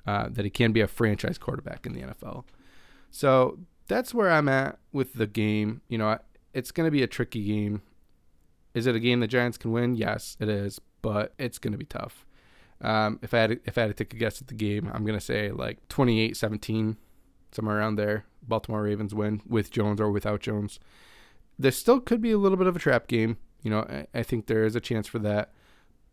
uh, 0.06 0.28
that 0.30 0.44
he 0.44 0.50
can 0.50 0.72
be 0.72 0.80
a 0.80 0.86
franchise 0.86 1.38
quarterback 1.38 1.84
in 1.84 1.92
the 1.92 2.02
NFL. 2.02 2.44
So 3.10 3.58
that's 3.86 4.14
where 4.14 4.30
I'm 4.30 4.48
at 4.48 4.78
with 4.92 5.14
the 5.14 5.26
game. 5.26 5.82
You 5.88 5.98
know, 5.98 6.18
it's 6.52 6.70
going 6.70 6.86
to 6.86 6.90
be 6.90 7.02
a 7.02 7.06
tricky 7.06 7.44
game. 7.44 7.82
Is 8.74 8.86
it 8.86 8.94
a 8.94 9.00
game 9.00 9.20
the 9.20 9.26
Giants 9.26 9.58
can 9.58 9.72
win? 9.72 9.94
Yes, 9.94 10.36
it 10.40 10.48
is, 10.48 10.80
but 11.02 11.32
it's 11.38 11.58
going 11.58 11.72
to 11.72 11.78
be 11.78 11.86
tough. 11.86 12.26
Um, 12.80 13.18
if 13.22 13.32
I 13.32 13.38
had 13.38 13.50
to, 13.50 13.60
if 13.64 13.78
I 13.78 13.82
had 13.82 13.86
to 13.88 13.94
take 13.94 14.12
a 14.12 14.18
guess 14.18 14.40
at 14.40 14.48
the 14.48 14.54
game, 14.54 14.90
I'm 14.92 15.04
going 15.04 15.18
to 15.18 15.24
say 15.24 15.50
like 15.50 15.86
28-17, 15.88 16.96
somewhere 17.52 17.78
around 17.78 17.96
there. 17.96 18.26
Baltimore 18.42 18.82
Ravens 18.82 19.14
win 19.14 19.40
with 19.48 19.70
Jones 19.70 20.00
or 20.00 20.10
without 20.10 20.40
Jones. 20.40 20.78
There 21.58 21.72
still 21.72 22.00
could 22.00 22.20
be 22.20 22.32
a 22.32 22.38
little 22.38 22.58
bit 22.58 22.66
of 22.66 22.76
a 22.76 22.78
trap 22.78 23.06
game. 23.06 23.38
You 23.62 23.70
know, 23.70 23.80
I, 23.80 24.06
I 24.18 24.22
think 24.22 24.46
there 24.46 24.64
is 24.64 24.76
a 24.76 24.80
chance 24.80 25.06
for 25.06 25.18
that. 25.20 25.52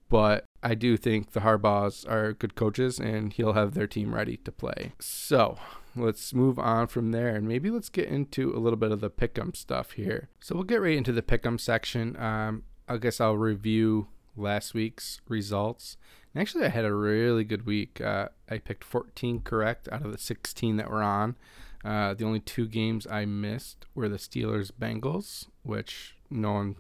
But 0.10 0.45
I 0.62 0.75
do 0.75 0.95
think 0.95 1.31
the 1.31 1.39
Harbaughs 1.41 2.10
are 2.10 2.33
good 2.33 2.55
coaches 2.55 3.00
and 3.00 3.33
he'll 3.33 3.53
have 3.53 3.74
their 3.74 3.88
team 3.88 4.13
ready 4.13 4.38
to 4.38 4.51
play. 4.51 4.93
So 5.00 5.57
let's 5.95 6.33
move 6.33 6.60
on 6.60 6.88
from 6.88 7.12
there 7.12 7.29
and 7.29 7.48
maybe 7.48 7.69
let's 7.69 7.89
get 7.89 8.10
into 8.10 8.55
a 8.55 8.60
little 8.60 8.77
bit 8.77 8.91
of 8.91 9.01
the 9.01 9.10
pick'em 9.10 9.55
stuff 9.55 9.91
here. 9.91 10.29
So 10.39 10.55
we'll 10.55 10.63
get 10.63 10.81
right 10.81 10.98
into 10.98 11.12
the 11.12 11.22
pick'em 11.22 11.60
section. 11.60 12.15
Um, 12.17 12.63
I 12.88 12.98
guess 12.98 13.19
I'll 13.19 13.38
review 13.38 14.07
last 14.36 14.74
week's 14.74 15.22
results. 15.27 15.98
And 16.33 16.41
actually, 16.41 16.65
I 16.65 16.69
had 16.69 16.86
a 16.86 16.93
really 16.93 17.43
good 17.43 17.65
week. 17.65 18.01
Uh, 18.01 18.29
I 18.50 18.57
picked 18.57 18.83
14 18.83 19.41
correct 19.41 19.88
out 19.91 20.03
of 20.03 20.12
the 20.12 20.17
16 20.17 20.77
that 20.77 20.89
were 20.89 21.03
on. 21.03 21.36
Uh, 21.83 22.13
the 22.13 22.25
only 22.25 22.39
two 22.39 22.67
games 22.67 23.05
I 23.10 23.25
missed 23.25 23.86
were 23.93 24.10
the 24.10 24.17
Steelers 24.17 24.72
Bengals, 24.72 25.48
which 25.63 26.15
no 26.29 26.53
one 26.53 26.75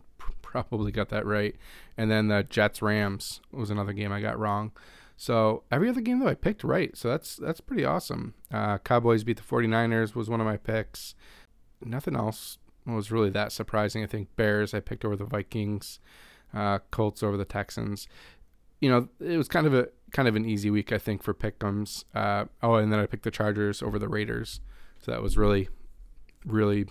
probably 0.53 0.91
got 0.91 1.09
that 1.09 1.25
right. 1.25 1.55
And 1.97 2.11
then 2.11 2.27
the 2.27 2.43
Jets 2.43 2.81
Rams 2.81 3.41
was 3.51 3.71
another 3.71 3.91
game 3.91 4.11
I 4.11 4.21
got 4.21 4.37
wrong. 4.37 4.71
So 5.17 5.63
every 5.71 5.89
other 5.89 6.01
game 6.01 6.19
though 6.19 6.27
I 6.27 6.35
picked 6.35 6.63
right. 6.63 6.95
So 6.95 7.09
that's 7.09 7.35
that's 7.35 7.59
pretty 7.59 7.83
awesome. 7.83 8.35
Uh, 8.51 8.77
Cowboys 8.77 9.23
beat 9.23 9.37
the 9.37 9.43
49ers 9.43 10.15
was 10.15 10.29
one 10.29 10.39
of 10.39 10.45
my 10.45 10.57
picks. 10.57 11.15
Nothing 11.83 12.15
else 12.15 12.59
was 12.85 13.11
really 13.11 13.29
that 13.31 13.51
surprising. 13.51 14.03
I 14.03 14.07
think 14.07 14.35
Bears 14.35 14.73
I 14.73 14.79
picked 14.79 15.03
over 15.05 15.15
the 15.15 15.25
Vikings, 15.25 15.99
uh, 16.53 16.79
Colts 16.91 17.23
over 17.23 17.37
the 17.37 17.45
Texans. 17.45 18.07
You 18.79 18.89
know, 18.89 19.07
it 19.19 19.37
was 19.37 19.47
kind 19.47 19.65
of 19.65 19.73
a 19.73 19.89
kind 20.11 20.27
of 20.27 20.35
an 20.35 20.45
easy 20.45 20.69
week 20.69 20.91
I 20.91 20.99
think 20.99 21.23
for 21.23 21.33
pickums. 21.33 22.03
Uh, 22.13 22.45
oh, 22.61 22.75
and 22.75 22.91
then 22.91 22.99
I 22.99 23.07
picked 23.07 23.23
the 23.23 23.31
Chargers 23.31 23.81
over 23.81 23.97
the 23.97 24.09
Raiders. 24.09 24.59
So 24.99 25.11
that 25.11 25.23
was 25.23 25.37
really 25.37 25.69
really 26.45 26.85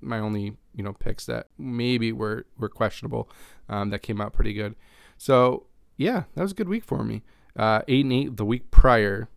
my 0.00 0.18
only 0.18 0.56
you 0.74 0.82
know 0.82 0.92
picks 0.92 1.26
that 1.26 1.48
maybe 1.56 2.12
were 2.12 2.46
were 2.56 2.68
questionable 2.68 3.28
um, 3.68 3.90
that 3.90 4.00
came 4.00 4.20
out 4.20 4.32
pretty 4.32 4.52
good. 4.52 4.74
So 5.16 5.66
yeah, 5.96 6.24
that 6.34 6.42
was 6.42 6.52
a 6.52 6.54
good 6.54 6.68
week 6.68 6.84
for 6.84 7.04
me. 7.04 7.22
Uh, 7.56 7.82
eight 7.88 8.04
and 8.04 8.12
eight 8.12 8.36
the 8.36 8.44
week 8.44 8.70
prior, 8.70 9.28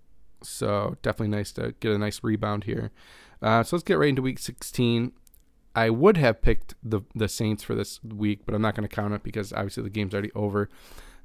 so 0.43 0.97
definitely 1.01 1.35
nice 1.35 1.51
to 1.53 1.73
get 1.79 1.91
a 1.91 1.97
nice 1.97 2.23
rebound 2.23 2.65
here. 2.65 2.91
Uh, 3.41 3.63
so 3.63 3.75
let's 3.75 3.83
get 3.83 3.97
right 3.97 4.09
into 4.09 4.21
week 4.21 4.37
16. 4.37 5.11
I 5.73 5.89
would 5.89 6.17
have 6.17 6.41
picked 6.41 6.75
the 6.83 7.01
the 7.15 7.27
Saints 7.27 7.63
for 7.63 7.75
this 7.75 8.03
week, 8.03 8.41
but 8.45 8.53
I'm 8.53 8.61
not 8.61 8.75
going 8.75 8.87
to 8.87 8.93
count 8.93 9.13
it 9.13 9.23
because 9.23 9.53
obviously 9.53 9.83
the 9.83 9.89
game's 9.89 10.13
already 10.13 10.31
over. 10.35 10.69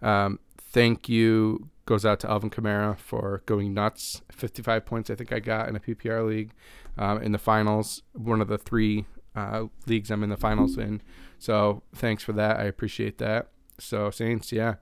Um, 0.00 0.38
thank 0.58 1.08
you 1.08 1.68
goes 1.86 2.04
out 2.04 2.20
to 2.20 2.30
Alvin 2.30 2.50
Kamara 2.50 2.98
for 2.98 3.42
going 3.46 3.72
nuts. 3.72 4.22
55 4.32 4.84
points, 4.84 5.08
I 5.08 5.14
think 5.14 5.32
I 5.32 5.40
got 5.40 5.68
in 5.68 5.76
a 5.76 5.80
PPR 5.80 6.26
league 6.28 6.52
um, 6.98 7.22
in 7.22 7.32
the 7.32 7.38
finals. 7.38 8.02
One 8.12 8.40
of 8.40 8.48
the 8.48 8.58
three 8.58 9.06
uh, 9.34 9.66
leagues 9.86 10.10
I'm 10.10 10.22
in 10.22 10.30
the 10.30 10.36
finals 10.36 10.76
in. 10.76 11.00
So 11.38 11.82
thanks 11.94 12.22
for 12.22 12.32
that. 12.32 12.58
I 12.58 12.64
appreciate 12.64 13.18
that. 13.18 13.48
So 13.78 14.10
Saints, 14.10 14.52
yeah, 14.52 14.76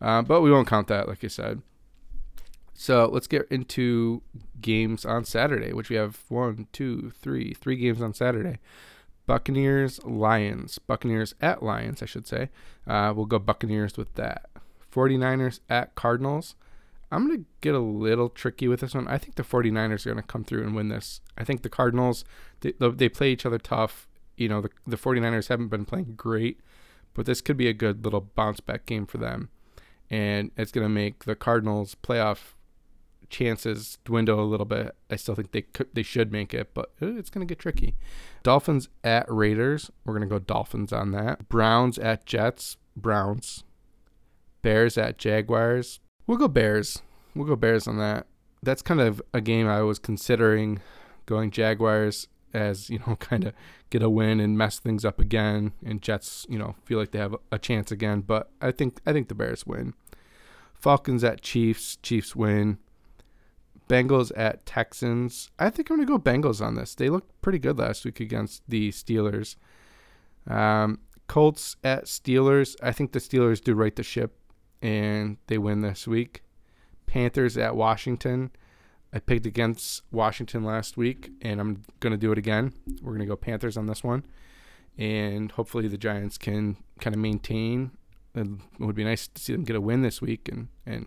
uh, 0.00 0.22
but 0.22 0.40
we 0.40 0.50
won't 0.50 0.68
count 0.68 0.88
that, 0.88 1.08
like 1.08 1.24
I 1.24 1.28
said. 1.28 1.62
So 2.74 3.08
let's 3.12 3.26
get 3.26 3.46
into 3.50 4.22
games 4.60 5.04
on 5.04 5.24
Saturday, 5.24 5.72
which 5.72 5.90
we 5.90 5.96
have 5.96 6.24
one, 6.28 6.66
two, 6.72 7.12
three, 7.20 7.54
three 7.54 7.76
games 7.76 8.00
on 8.00 8.14
Saturday. 8.14 8.58
Buccaneers, 9.26 10.02
Lions. 10.04 10.78
Buccaneers 10.78 11.34
at 11.40 11.62
Lions, 11.62 12.02
I 12.02 12.06
should 12.06 12.26
say. 12.26 12.48
Uh, 12.86 13.12
we'll 13.14 13.26
go 13.26 13.38
Buccaneers 13.38 13.96
with 13.96 14.12
that. 14.14 14.49
49ers 14.90 15.60
at 15.68 15.94
Cardinals. 15.94 16.54
I'm 17.12 17.26
going 17.26 17.40
to 17.40 17.46
get 17.60 17.74
a 17.74 17.80
little 17.80 18.28
tricky 18.28 18.68
with 18.68 18.80
this 18.80 18.94
one. 18.94 19.08
I 19.08 19.18
think 19.18 19.34
the 19.34 19.42
49ers 19.42 20.06
are 20.06 20.10
going 20.10 20.22
to 20.22 20.28
come 20.28 20.44
through 20.44 20.62
and 20.62 20.74
win 20.76 20.88
this. 20.88 21.20
I 21.36 21.44
think 21.44 21.62
the 21.62 21.68
Cardinals, 21.68 22.24
they, 22.60 22.72
they 22.78 23.08
play 23.08 23.32
each 23.32 23.44
other 23.44 23.58
tough. 23.58 24.06
You 24.36 24.48
know, 24.48 24.60
the, 24.60 24.70
the 24.86 24.96
49ers 24.96 25.48
haven't 25.48 25.68
been 25.68 25.84
playing 25.84 26.14
great, 26.16 26.60
but 27.14 27.26
this 27.26 27.40
could 27.40 27.56
be 27.56 27.68
a 27.68 27.72
good 27.72 28.04
little 28.04 28.20
bounce 28.20 28.60
back 28.60 28.86
game 28.86 29.06
for 29.06 29.18
them. 29.18 29.50
And 30.08 30.50
it's 30.56 30.72
going 30.72 30.84
to 30.84 30.88
make 30.88 31.24
the 31.24 31.34
Cardinals' 31.34 31.96
playoff 32.00 32.54
chances 33.28 33.98
dwindle 34.04 34.40
a 34.40 34.44
little 34.44 34.66
bit. 34.66 34.94
I 35.08 35.16
still 35.16 35.34
think 35.34 35.52
they 35.52 35.62
could, 35.62 35.88
they 35.92 36.02
should 36.02 36.32
make 36.32 36.52
it, 36.52 36.74
but 36.74 36.92
it's 37.00 37.30
going 37.30 37.46
to 37.46 37.50
get 37.50 37.60
tricky. 37.60 37.96
Dolphins 38.42 38.88
at 39.02 39.24
Raiders. 39.28 39.90
We're 40.04 40.14
going 40.14 40.28
to 40.28 40.32
go 40.32 40.38
Dolphins 40.38 40.92
on 40.92 41.12
that. 41.12 41.48
Browns 41.48 41.98
at 41.98 42.26
Jets. 42.26 42.76
Browns. 42.96 43.64
Bears 44.62 44.98
at 44.98 45.18
Jaguars. 45.18 46.00
We'll 46.26 46.38
go 46.38 46.48
Bears. 46.48 47.02
We'll 47.34 47.46
go 47.46 47.56
Bears 47.56 47.86
on 47.86 47.98
that. 47.98 48.26
That's 48.62 48.82
kind 48.82 49.00
of 49.00 49.22
a 49.32 49.40
game 49.40 49.66
I 49.66 49.82
was 49.82 49.98
considering 49.98 50.80
going 51.26 51.50
Jaguars 51.50 52.28
as, 52.52 52.90
you 52.90 52.98
know, 53.06 53.16
kind 53.20 53.44
of 53.44 53.54
get 53.90 54.02
a 54.02 54.10
win 54.10 54.40
and 54.40 54.56
mess 54.56 54.78
things 54.78 55.04
up 55.04 55.20
again 55.20 55.72
and 55.84 56.02
Jets, 56.02 56.46
you 56.48 56.58
know, 56.58 56.74
feel 56.84 56.98
like 56.98 57.12
they 57.12 57.18
have 57.18 57.36
a 57.50 57.58
chance 57.58 57.90
again, 57.90 58.20
but 58.20 58.50
I 58.60 58.70
think 58.70 59.00
I 59.06 59.12
think 59.12 59.28
the 59.28 59.34
Bears 59.34 59.66
win. 59.66 59.94
Falcons 60.74 61.22
at 61.24 61.42
Chiefs, 61.42 61.96
Chiefs 61.96 62.34
win. 62.34 62.78
Bengals 63.88 64.30
at 64.36 64.64
Texans. 64.64 65.50
I 65.58 65.68
think 65.68 65.90
I'm 65.90 65.96
going 65.96 66.06
to 66.06 66.12
go 66.12 66.18
Bengals 66.18 66.64
on 66.64 66.76
this. 66.76 66.94
They 66.94 67.10
looked 67.10 67.42
pretty 67.42 67.58
good 67.58 67.76
last 67.76 68.04
week 68.04 68.20
against 68.20 68.62
the 68.68 68.90
Steelers. 68.90 69.56
Um, 70.46 71.00
Colts 71.26 71.76
at 71.82 72.04
Steelers. 72.04 72.76
I 72.80 72.92
think 72.92 73.10
the 73.10 73.18
Steelers 73.18 73.62
do 73.62 73.74
right 73.74 73.94
the 73.94 74.04
ship 74.04 74.36
and 74.82 75.36
they 75.46 75.58
win 75.58 75.80
this 75.80 76.06
week. 76.06 76.42
Panthers 77.06 77.56
at 77.56 77.76
Washington. 77.76 78.50
I 79.12 79.18
picked 79.18 79.46
against 79.46 80.02
Washington 80.12 80.62
last 80.62 80.96
week, 80.96 81.30
and 81.42 81.60
I'm 81.60 81.82
going 81.98 82.12
to 82.12 82.16
do 82.16 82.30
it 82.30 82.38
again. 82.38 82.72
We're 83.02 83.12
going 83.12 83.20
to 83.20 83.26
go 83.26 83.36
Panthers 83.36 83.76
on 83.76 83.86
this 83.86 84.04
one, 84.04 84.24
and 84.96 85.50
hopefully 85.50 85.88
the 85.88 85.98
Giants 85.98 86.38
can 86.38 86.76
kind 87.00 87.14
of 87.14 87.20
maintain. 87.20 87.90
It 88.34 88.46
would 88.78 88.94
be 88.94 89.02
nice 89.02 89.26
to 89.26 89.42
see 89.42 89.52
them 89.52 89.64
get 89.64 89.74
a 89.74 89.80
win 89.80 90.02
this 90.02 90.22
week 90.22 90.48
and 90.48 90.68
and 90.86 91.06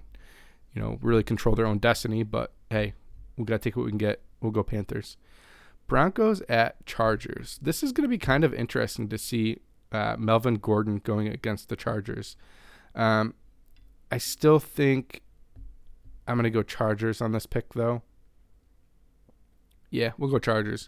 you 0.74 0.82
know 0.82 1.00
really 1.02 1.24
control 1.24 1.56
their 1.56 1.66
own 1.66 1.78
destiny. 1.78 2.24
But 2.24 2.52
hey, 2.70 2.94
we 3.38 3.46
got 3.46 3.62
to 3.62 3.70
take 3.70 3.78
what 3.78 3.86
we 3.86 3.92
can 3.92 3.98
get. 3.98 4.22
We'll 4.42 4.52
go 4.52 4.64
Panthers. 4.64 5.16
Broncos 5.88 6.42
at 6.50 6.86
Chargers. 6.86 7.60
This 7.62 7.84
is 7.84 7.92
going 7.92 8.04
to 8.04 8.10
be 8.10 8.18
kind 8.18 8.44
of 8.44 8.54
interesting 8.54 9.08
to 9.10 9.18
see 9.18 9.60
uh, 9.92 10.16
Melvin 10.18 10.56
Gordon 10.56 10.98
going 10.98 11.28
against 11.28 11.70
the 11.70 11.76
Chargers. 11.76 12.36
Um, 12.96 13.36
I 14.14 14.20
still 14.20 14.60
think 14.60 15.24
I'm 16.28 16.36
going 16.36 16.44
to 16.44 16.52
go 16.52 16.62
Chargers 16.62 17.20
on 17.20 17.32
this 17.32 17.48
pick, 17.48 17.74
though. 17.74 18.04
Yeah, 19.90 20.12
we'll 20.20 20.30
go 20.30 20.38
Chargers. 20.38 20.88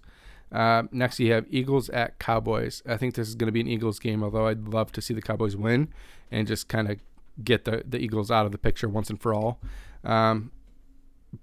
Uh, 0.51 0.83
next, 0.91 1.19
you 1.19 1.31
have 1.31 1.47
Eagles 1.49 1.89
at 1.89 2.19
Cowboys. 2.19 2.83
I 2.87 2.97
think 2.97 3.15
this 3.15 3.27
is 3.27 3.33
going 3.33 3.47
to 3.47 3.51
be 3.51 3.61
an 3.61 3.67
Eagles 3.67 3.97
game, 3.97 4.23
although 4.23 4.45
I'd 4.45 4.67
love 4.67 4.91
to 4.91 5.01
see 5.01 5.15
the 5.15 5.23
Cowboys 5.23 5.55
win 5.55 5.91
and 6.29 6.47
just 6.47 6.67
kind 6.67 6.87
of 6.87 6.99
get 7.43 7.65
the, 7.65 7.83
the 7.83 7.97
Eagles 7.97 8.29
out 8.29 8.45
of 8.45 8.51
the 8.51 8.59
picture 8.59 8.87
once 8.87 9.09
and 9.09 9.19
for 9.19 9.33
all. 9.33 9.59
Um, 10.03 10.51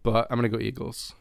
but 0.05 0.29
I'm 0.31 0.39
going 0.39 0.49
to 0.49 0.57
go 0.57 0.63
Eagles. 0.63 1.17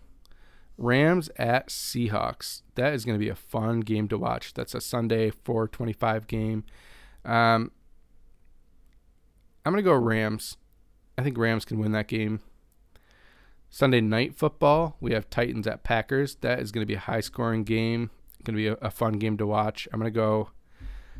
Rams 0.77 1.31
at 1.37 1.69
Seahawks. 1.69 2.61
That 2.75 2.93
is 2.93 3.03
going 3.03 3.17
to 3.17 3.25
be 3.25 3.29
a 3.29 3.35
fun 3.35 3.79
game 3.79 4.07
to 4.09 4.17
watch. 4.19 4.53
That's 4.53 4.75
a 4.75 4.81
Sunday 4.81 5.31
425 5.31 6.27
game. 6.27 6.65
Um, 7.25 7.71
I'm 9.65 9.73
going 9.73 9.83
to 9.83 9.89
go 9.89 9.95
Rams. 9.95 10.57
I 11.17 11.23
think 11.23 11.37
Rams 11.37 11.65
can 11.65 11.79
win 11.79 11.91
that 11.91 12.07
game. 12.07 12.41
Sunday 13.69 14.01
night 14.01 14.35
football, 14.35 14.97
we 14.99 15.13
have 15.13 15.29
Titans 15.29 15.67
at 15.67 15.83
Packers. 15.83 16.35
That 16.41 16.59
is 16.59 16.71
going 16.71 16.81
to 16.81 16.87
be 16.87 16.95
a 16.95 16.99
high 16.99 17.21
scoring 17.21 17.63
game. 17.63 18.09
Going 18.43 18.55
to 18.55 18.61
be 18.61 18.67
a, 18.67 18.73
a, 18.85 18.91
fun 18.91 19.13
game 19.13 19.37
to 19.37 19.45
watch. 19.45 19.87
I'm 19.93 19.99
going 19.99 20.11
to 20.11 20.15
go. 20.15 20.49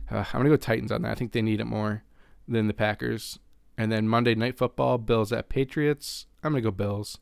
Uh, 0.10 0.26
I'm 0.34 0.42
going 0.42 0.46
to 0.46 0.50
go 0.50 0.58
Titans 0.58 0.92
on 0.92 1.04
that. 1.04 1.12
I 1.12 1.16
think 1.16 1.32
they 1.32 1.42
need 1.42 1.62
it 1.62 1.66
more 1.66 2.04
than 2.48 2.68
the 2.68 2.74
Packers. 2.74 3.40
And 3.78 3.92
then 3.92 4.08
Monday 4.08 4.36
night 4.36 4.58
football, 4.58 4.98
Bills 4.98 5.32
at 5.32 5.50
Patriots. 5.50 6.26
I'm 6.44 6.52
going 6.52 6.64
to 6.64 6.70
go 6.70 6.76
Bills. 6.76 7.20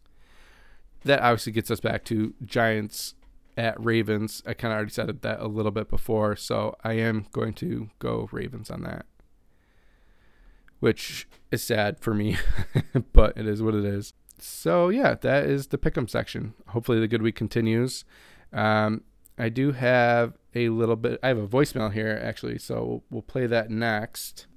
That 1.04 1.22
obviously 1.22 1.52
gets 1.52 1.70
us 1.70 1.80
back 1.80 2.06
to 2.06 2.34
Giants 2.44 3.14
at 3.56 3.84
Ravens. 3.84 4.42
I 4.48 4.54
kind 4.54 4.72
of 4.72 4.78
already 4.78 4.92
said 4.92 5.22
that 5.22 5.40
a 5.40 5.48
little 5.48 5.72
bit 5.72 5.90
before, 5.90 6.36
so 6.36 6.76
I 6.84 6.94
am 6.94 7.28
going 7.32 7.54
to 7.56 7.90
go 8.00 8.30
Ravens 8.32 8.72
on 8.72 8.82
that. 8.84 9.06
Which 10.80 11.28
is 11.52 11.62
sad 11.64 12.00
for 12.00 12.14
me, 12.14 12.38
but 13.14 13.38
it 13.38 13.46
is 13.46 13.62
what 13.62 13.76
it 13.76 13.84
is 13.84 14.14
so 14.42 14.90
yeah, 14.90 15.16
that 15.16 15.46
is 15.46 15.68
the 15.68 15.78
pick'em 15.78 16.10
section. 16.10 16.54
Hopefully 16.68 17.00
the 17.00 17.08
good 17.08 17.22
week 17.22 17.36
continues. 17.36 18.06
Um, 18.54 19.04
I 19.38 19.50
do 19.50 19.72
have 19.72 20.34
a 20.56 20.70
little 20.70 20.96
bit. 20.96 21.20
I 21.22 21.28
have 21.30 21.38
a 21.38 21.48
voicemail 21.48 21.94
here 21.94 22.20
actually, 22.22 22.58
so 22.58 23.04
we'll, 23.10 23.22
play 23.22 23.46
that 23.48 23.70
next. 23.70 24.48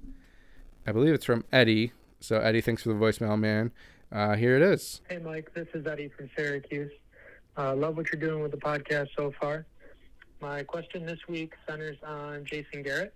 I 0.85 0.91
believe 0.91 1.13
it's 1.13 1.25
from 1.25 1.45
Eddie. 1.51 1.93
So 2.19 2.39
Eddie, 2.39 2.61
thanks 2.61 2.83
for 2.83 2.89
the 2.89 2.95
voicemail, 2.95 3.39
man. 3.39 3.71
Uh, 4.11 4.35
here 4.35 4.55
it 4.55 4.61
is. 4.61 5.01
Hey 5.09 5.17
Mike, 5.17 5.51
this 5.53 5.67
is 5.73 5.85
Eddie 5.85 6.09
from 6.09 6.29
Syracuse. 6.35 6.91
Uh, 7.57 7.75
love 7.75 7.97
what 7.97 8.11
you're 8.11 8.21
doing 8.21 8.41
with 8.41 8.51
the 8.51 8.57
podcast 8.57 9.09
so 9.17 9.33
far. 9.39 9.65
My 10.41 10.63
question 10.63 11.05
this 11.05 11.19
week 11.27 11.53
centers 11.67 11.97
on 12.05 12.45
Jason 12.45 12.83
Garrett. 12.83 13.13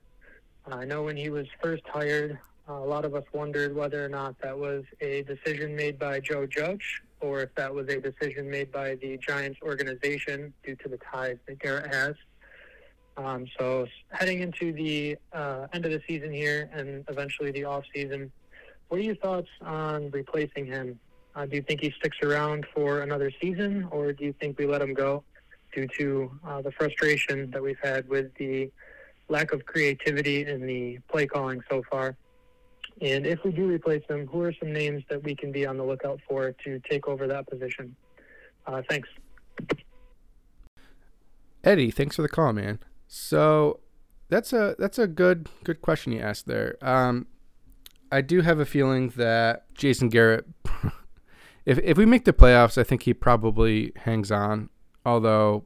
I 0.65 0.85
know 0.85 1.03
when 1.03 1.15
he 1.15 1.29
was 1.29 1.47
first 1.61 1.83
hired, 1.87 2.37
uh, 2.69 2.73
a 2.73 2.85
lot 2.85 3.05
of 3.05 3.15
us 3.15 3.23
wondered 3.33 3.75
whether 3.75 4.03
or 4.03 4.09
not 4.09 4.37
that 4.39 4.57
was 4.57 4.83
a 5.01 5.23
decision 5.23 5.75
made 5.75 5.97
by 5.97 6.19
Joe 6.19 6.45
Judge 6.45 7.01
or 7.19 7.41
if 7.41 7.55
that 7.55 7.73
was 7.73 7.87
a 7.89 7.99
decision 7.99 8.49
made 8.49 8.71
by 8.71 8.95
the 8.95 9.17
Giants 9.17 9.59
organization 9.63 10.53
due 10.63 10.75
to 10.75 10.89
the 10.89 10.97
ties 10.97 11.37
that 11.47 11.59
Garrett 11.59 11.93
has. 11.93 12.15
Um, 13.15 13.47
so 13.57 13.87
heading 14.11 14.41
into 14.41 14.71
the 14.71 15.17
uh, 15.33 15.67
end 15.73 15.85
of 15.85 15.91
the 15.91 16.01
season 16.07 16.31
here 16.31 16.69
and 16.73 17.03
eventually 17.07 17.51
the 17.51 17.63
off 17.63 17.83
season, 17.93 18.31
what 18.89 18.99
are 18.99 19.03
your 19.03 19.15
thoughts 19.15 19.49
on 19.61 20.11
replacing 20.11 20.67
him? 20.67 20.99
Uh, 21.35 21.45
do 21.45 21.55
you 21.55 21.61
think 21.61 21.81
he 21.81 21.91
sticks 21.99 22.17
around 22.21 22.65
for 22.73 23.01
another 23.01 23.31
season, 23.41 23.87
or 23.91 24.11
do 24.11 24.23
you 24.23 24.33
think 24.39 24.57
we 24.57 24.65
let 24.65 24.81
him 24.81 24.93
go 24.93 25.23
due 25.73 25.87
to 25.97 26.31
uh, 26.45 26.61
the 26.61 26.71
frustration 26.71 27.51
that 27.51 27.61
we've 27.61 27.79
had 27.83 28.07
with 28.07 28.33
the 28.35 28.71
lack 29.29 29.51
of 29.51 29.65
creativity 29.65 30.45
in 30.45 30.65
the 30.65 30.97
play 31.09 31.27
calling 31.27 31.61
so 31.69 31.83
far? 31.89 32.15
And 33.01 33.27
if 33.27 33.43
we 33.43 33.51
do 33.51 33.67
replace 33.67 34.03
him, 34.09 34.27
who 34.27 34.41
are 34.41 34.53
some 34.53 34.73
names 34.73 35.03
that 35.09 35.23
we 35.23 35.35
can 35.35 35.51
be 35.51 35.65
on 35.65 35.77
the 35.77 35.83
lookout 35.83 36.19
for 36.27 36.51
to 36.63 36.79
take 36.89 37.07
over 37.07 37.27
that 37.27 37.47
position? 37.47 37.95
Uh, 38.65 38.81
thanks. 38.89 39.07
Eddie, 41.63 41.91
thanks 41.91 42.15
for 42.15 42.21
the 42.23 42.29
call, 42.29 42.53
man. 42.53 42.79
So 43.07 43.81
that's 44.29 44.51
a 44.51 44.75
that's 44.79 44.97
a 44.97 45.07
good 45.07 45.49
good 45.63 45.81
question 45.81 46.11
you 46.11 46.19
asked 46.19 46.47
there. 46.47 46.77
Um, 46.81 47.27
I 48.11 48.21
do 48.21 48.41
have 48.41 48.59
a 48.59 48.65
feeling 48.65 49.09
that 49.17 49.73
Jason 49.73 50.09
Garrett, 50.09 50.45
if 51.65 51.77
if 51.79 51.97
we 51.97 52.05
make 52.05 52.25
the 52.25 52.33
playoffs, 52.33 52.77
I 52.77 52.83
think 52.83 53.03
he 53.03 53.13
probably 53.13 53.91
hangs 53.97 54.31
on. 54.31 54.69
Although 55.05 55.65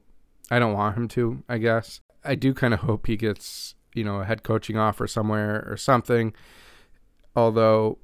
I 0.50 0.60
don't 0.60 0.74
want 0.74 0.98
him 0.98 1.08
to. 1.10 1.44
I 1.48 1.58
guess 1.58 2.02
I 2.24 2.36
do 2.36 2.54
kind 2.54 2.74
of 2.74 2.82
hope 2.82 3.08
he 3.08 3.15
gets 3.15 3.76
you 3.94 4.04
know 4.04 4.20
a 4.20 4.26
head 4.26 4.44
coaching 4.44 4.78
offer 4.78 5.08
somewhere 5.08 5.65
or 5.70 5.78
something 5.78 6.34
although 7.36 7.98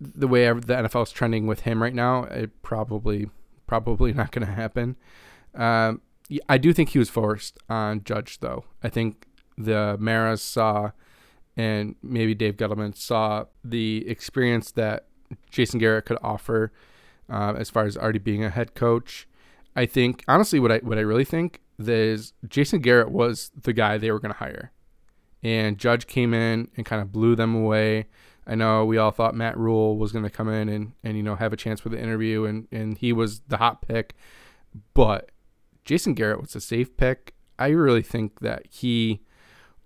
the 0.00 0.28
way 0.28 0.46
the 0.46 0.74
NFL 0.74 1.04
is 1.04 1.12
trending 1.12 1.46
with 1.46 1.60
him 1.60 1.82
right 1.82 1.94
now, 1.94 2.24
it 2.24 2.62
probably 2.62 3.28
probably 3.66 4.12
not 4.20 4.32
going 4.32 4.46
to 4.46 4.52
happen. 4.52 4.96
Um, 5.54 6.02
I 6.48 6.58
do 6.58 6.72
think 6.72 6.90
he 6.90 6.98
was 6.98 7.10
forced 7.10 7.58
on 7.68 8.04
Judge, 8.04 8.38
though. 8.40 8.64
I 8.82 8.88
think 8.88 9.26
the 9.58 9.96
Maras 9.98 10.42
saw, 10.42 10.92
and 11.56 11.96
maybe 12.02 12.34
Dave 12.34 12.56
Gettleman 12.56 12.96
saw 12.96 13.46
the 13.64 14.08
experience 14.08 14.70
that 14.72 15.06
Jason 15.50 15.78
Garrett 15.78 16.06
could 16.06 16.18
offer 16.22 16.72
uh, 17.28 17.54
as 17.56 17.70
far 17.70 17.84
as 17.84 17.96
already 17.96 18.18
being 18.18 18.44
a 18.44 18.50
head 18.50 18.74
coach. 18.74 19.28
I 19.74 19.86
think 19.86 20.24
honestly, 20.28 20.58
what 20.60 20.72
I 20.72 20.78
what 20.78 20.98
I 20.98 21.02
really 21.02 21.24
think 21.24 21.60
is 21.78 22.32
Jason 22.46 22.80
Garrett 22.80 23.10
was 23.10 23.50
the 23.60 23.72
guy 23.72 23.98
they 23.98 24.10
were 24.10 24.20
going 24.20 24.32
to 24.32 24.38
hire, 24.38 24.72
and 25.42 25.78
Judge 25.78 26.06
came 26.06 26.34
in 26.34 26.68
and 26.76 26.84
kind 26.84 27.00
of 27.02 27.12
blew 27.12 27.34
them 27.34 27.54
away. 27.54 28.06
I 28.50 28.56
know 28.56 28.84
we 28.84 28.98
all 28.98 29.12
thought 29.12 29.36
Matt 29.36 29.56
Rhule 29.56 29.96
was 29.96 30.10
going 30.10 30.24
to 30.24 30.30
come 30.30 30.48
in 30.48 30.68
and, 30.68 30.92
and 31.04 31.16
you 31.16 31.22
know 31.22 31.36
have 31.36 31.52
a 31.52 31.56
chance 31.56 31.80
for 31.80 31.88
the 31.88 32.00
interview, 32.00 32.44
and, 32.44 32.66
and 32.72 32.98
he 32.98 33.12
was 33.12 33.42
the 33.46 33.58
hot 33.58 33.80
pick, 33.80 34.16
but 34.92 35.30
Jason 35.84 36.14
Garrett 36.14 36.40
was 36.40 36.56
a 36.56 36.60
safe 36.60 36.96
pick. 36.96 37.34
I 37.60 37.68
really 37.68 38.02
think 38.02 38.40
that 38.40 38.66
he 38.68 39.20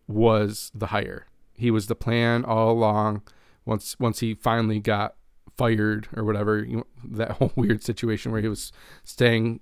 was 0.08 0.72
the 0.74 0.86
hire. 0.86 1.26
He 1.52 1.70
was 1.70 1.88
the 1.88 1.94
plan 1.94 2.42
all 2.42 2.70
along. 2.70 3.22
Once 3.66 4.00
once 4.00 4.20
he 4.20 4.32
finally 4.32 4.80
got 4.80 5.14
fired 5.58 6.08
or 6.16 6.24
whatever, 6.24 6.64
you 6.64 6.78
know, 6.78 6.86
that 7.04 7.32
whole 7.32 7.52
weird 7.56 7.82
situation 7.82 8.32
where 8.32 8.40
he 8.40 8.48
was 8.48 8.72
staying, 9.02 9.60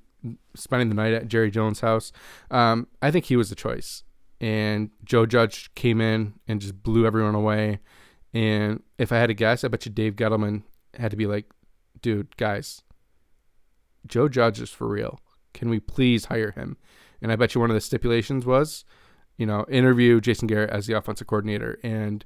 spending 0.55 0.91
the 0.91 0.95
night 0.95 1.13
at 1.13 1.27
Jerry 1.27 1.51
Jones' 1.51 1.81
house. 1.81 2.13
Um, 2.53 2.87
I 3.01 3.11
think 3.11 3.25
he 3.25 3.37
was 3.37 3.49
the 3.49 3.57
choice. 3.57 4.05
And 4.41 4.91
Joe 5.05 5.27
Judge 5.27 5.73
came 5.75 6.01
in 6.01 6.35
and 6.47 6.61
just 6.61 6.85
blew 6.85 7.05
everyone 7.05 7.35
away. 7.35 7.81
And 8.35 8.83
if 8.99 9.13
I 9.13 9.19
had 9.19 9.27
to 9.27 9.35
guess, 9.35 9.65
I 9.65 9.69
bet 9.69 9.85
you 9.85 9.93
Dave 9.93 10.17
Gettleman 10.17 10.63
had 10.95 11.11
to 11.11 11.17
be 11.17 11.27
like, 11.27 11.51
dude, 12.01 12.37
guys, 12.37 12.83
Joe 14.07 14.29
Judge 14.29 14.61
is 14.61 14.71
for 14.71 14.89
real. 14.89 15.21
Can 15.55 15.69
we 15.69 15.81
please 15.81 16.27
hire 16.27 16.53
him? 16.53 16.77
And 17.21 17.31
I 17.31 17.37
bet 17.37 17.55
you 17.55 17.61
one 17.61 17.71
of 17.71 17.75
the 17.75 17.81
stipulations 17.81 18.47
was, 18.47 18.85
you 19.37 19.47
know, 19.47 19.65
interview 19.71 20.21
Jason 20.21 20.49
Garrett 20.49 20.71
as 20.71 20.87
the 20.87 20.97
offensive 20.97 21.27
coordinator. 21.27 21.79
And 21.83 22.25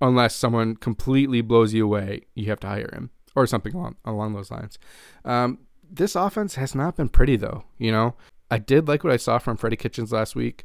unless 0.00 0.34
someone 0.34 0.76
completely 0.76 1.40
blows 1.40 1.72
you 1.72 1.84
away, 1.84 2.22
you 2.34 2.46
have 2.46 2.60
to 2.60 2.66
hire 2.66 2.90
him 2.92 3.10
or 3.34 3.46
something 3.46 3.74
along, 3.74 3.96
along 4.04 4.32
those 4.32 4.50
lines. 4.50 4.78
Um, 5.24 5.58
this 5.88 6.16
offense 6.16 6.56
has 6.56 6.74
not 6.74 6.96
been 6.96 7.08
pretty, 7.08 7.36
though. 7.36 7.64
You 7.78 7.92
know, 7.92 8.14
I 8.50 8.58
did 8.58 8.88
like 8.88 9.04
what 9.04 9.12
I 9.12 9.18
saw 9.18 9.38
from 9.38 9.56
Freddie 9.56 9.76
Kitchens 9.76 10.12
last 10.12 10.34
week. 10.34 10.64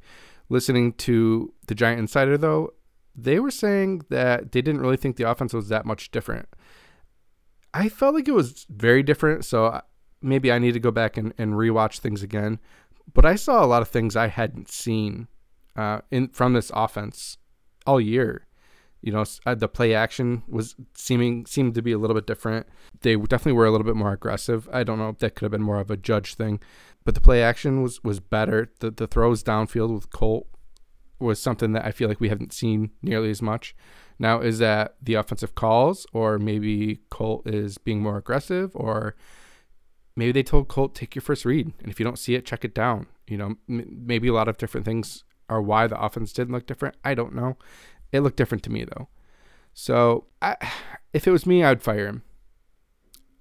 Listening 0.49 0.93
to 0.93 1.53
the 1.67 1.75
Giant 1.75 1.99
Insider, 1.99 2.37
though, 2.37 2.73
they 3.15 3.39
were 3.39 3.51
saying 3.51 4.03
that 4.09 4.51
they 4.51 4.61
didn't 4.61 4.81
really 4.81 4.97
think 4.97 5.15
the 5.15 5.29
offense 5.29 5.53
was 5.53 5.69
that 5.69 5.85
much 5.85 6.11
different. 6.11 6.47
I 7.73 7.89
felt 7.89 8.15
like 8.15 8.27
it 8.27 8.33
was 8.33 8.65
very 8.69 9.03
different, 9.03 9.45
so 9.45 9.81
maybe 10.21 10.51
I 10.51 10.59
need 10.59 10.73
to 10.73 10.79
go 10.79 10.91
back 10.91 11.17
and, 11.17 11.33
and 11.37 11.53
rewatch 11.53 11.99
things 11.99 12.21
again. 12.23 12.59
But 13.13 13.25
I 13.25 13.35
saw 13.35 13.63
a 13.63 13.67
lot 13.67 13.81
of 13.81 13.87
things 13.87 14.15
I 14.15 14.27
hadn't 14.27 14.69
seen 14.69 15.27
uh, 15.75 16.01
in 16.11 16.29
from 16.29 16.53
this 16.53 16.71
offense 16.73 17.37
all 17.85 17.99
year, 17.99 18.45
You 19.01 19.11
know, 19.11 19.25
uh, 19.45 19.55
the 19.55 19.67
play 19.67 19.95
action 19.95 20.43
was 20.47 20.75
seeming 20.93 21.45
seemed 21.47 21.73
to 21.73 21.81
be 21.81 21.91
a 21.91 21.97
little 21.97 22.13
bit 22.13 22.27
different. 22.27 22.67
They 23.01 23.15
definitely 23.15 23.53
were 23.53 23.65
a 23.65 23.71
little 23.71 23.85
bit 23.85 23.95
more 23.95 24.13
aggressive. 24.13 24.69
I 24.71 24.83
don't 24.83 24.99
know 24.99 25.09
if 25.09 25.17
that 25.19 25.33
could 25.35 25.45
have 25.45 25.51
been 25.51 25.63
more 25.63 25.79
of 25.79 25.89
a 25.89 25.97
judge 25.97 26.35
thing, 26.35 26.59
but 27.03 27.15
the 27.15 27.21
play 27.21 27.41
action 27.41 27.81
was 27.81 28.03
was 28.03 28.19
better. 28.19 28.71
The 28.79 28.91
the 28.91 29.07
throws 29.07 29.43
downfield 29.43 29.93
with 29.93 30.11
Colt 30.11 30.47
was 31.21 31.41
something 31.41 31.73
that 31.73 31.85
I 31.85 31.91
feel 31.91 32.09
like 32.09 32.19
we 32.19 32.29
haven't 32.29 32.53
seen 32.53 32.91
nearly 33.01 33.29
as 33.29 33.41
much. 33.41 33.75
Now, 34.21 34.39
is 34.39 34.59
that 34.59 34.95
the 35.01 35.15
offensive 35.15 35.55
calls, 35.55 36.05
or 36.13 36.37
maybe 36.37 36.99
Colt 37.09 37.47
is 37.47 37.77
being 37.79 38.01
more 38.01 38.17
aggressive, 38.17 38.71
or 38.75 39.15
maybe 40.15 40.31
they 40.31 40.43
told 40.43 40.67
Colt 40.67 40.93
take 40.93 41.15
your 41.15 41.23
first 41.23 41.43
read, 41.43 41.73
and 41.79 41.91
if 41.91 41.99
you 41.99 42.03
don't 42.03 42.19
see 42.19 42.35
it, 42.35 42.45
check 42.45 42.63
it 42.63 42.75
down. 42.75 43.07
You 43.27 43.37
know, 43.37 43.55
m- 43.67 44.03
maybe 44.05 44.27
a 44.27 44.33
lot 44.33 44.47
of 44.47 44.57
different 44.57 44.85
things 44.85 45.23
are 45.49 45.61
why 45.61 45.87
the 45.87 45.99
offense 45.99 46.33
didn't 46.33 46.53
look 46.53 46.67
different. 46.67 46.95
I 47.03 47.15
don't 47.15 47.33
know. 47.33 47.57
It 48.11 48.19
looked 48.19 48.37
different 48.37 48.63
to 48.65 48.71
me 48.71 48.85
though. 48.85 49.07
So 49.73 50.25
I, 50.41 50.55
if 51.13 51.27
it 51.27 51.31
was 51.31 51.47
me, 51.47 51.63
I'd 51.63 51.81
fire 51.81 52.05
him, 52.05 52.21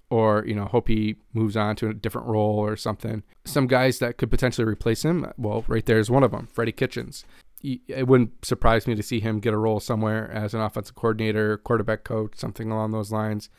or 0.09 0.43
you 0.47 0.55
know, 0.55 0.65
hope 0.65 0.87
he 0.87 1.17
moves 1.31 1.55
on 1.55 1.75
to 1.75 1.89
a 1.89 1.93
different 1.93 2.27
role 2.27 2.57
or 2.57 2.75
something. 2.75 3.21
Some 3.45 3.67
guys 3.67 3.99
that 3.99 4.17
could 4.17 4.31
potentially 4.31 4.65
replace 4.65 5.03
him. 5.03 5.31
Well, 5.37 5.63
right 5.67 5.85
there 5.85 5.99
is 5.99 6.09
one 6.09 6.23
of 6.23 6.31
them, 6.31 6.47
Freddie 6.51 6.71
Kitchens 6.71 7.23
it 7.63 8.07
wouldn't 8.07 8.45
surprise 8.45 8.87
me 8.87 8.95
to 8.95 9.03
see 9.03 9.19
him 9.19 9.39
get 9.39 9.53
a 9.53 9.57
role 9.57 9.79
somewhere 9.79 10.29
as 10.31 10.53
an 10.53 10.61
offensive 10.61 10.95
coordinator, 10.95 11.57
quarterback 11.57 12.03
coach, 12.03 12.33
something 12.35 12.71
along 12.71 12.91
those 12.91 13.11
lines. 13.11 13.49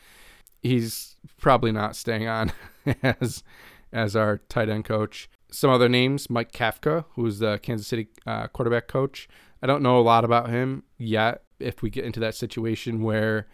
He's 0.61 1.15
probably 1.39 1.71
not 1.71 1.95
staying 1.95 2.27
on 2.27 2.51
as 3.03 3.43
as 3.91 4.15
our 4.15 4.37
tight 4.49 4.69
end 4.69 4.85
coach. 4.85 5.29
Some 5.51 5.69
other 5.69 5.89
names: 5.89 6.29
Mike 6.29 6.51
Kafka, 6.51 7.05
who's 7.15 7.39
the 7.39 7.59
Kansas 7.59 7.87
City 7.87 8.07
uh, 8.25 8.47
quarterback 8.47 8.87
coach. 8.87 9.27
I 9.61 9.67
don't 9.67 9.83
know 9.83 9.99
a 9.99 10.01
lot 10.01 10.25
about 10.25 10.49
him 10.49 10.83
yet. 10.97 11.43
If 11.59 11.81
we 11.81 11.89
get 11.89 12.03
into 12.03 12.19
that 12.19 12.35
situation 12.35 13.03
where 13.03 13.47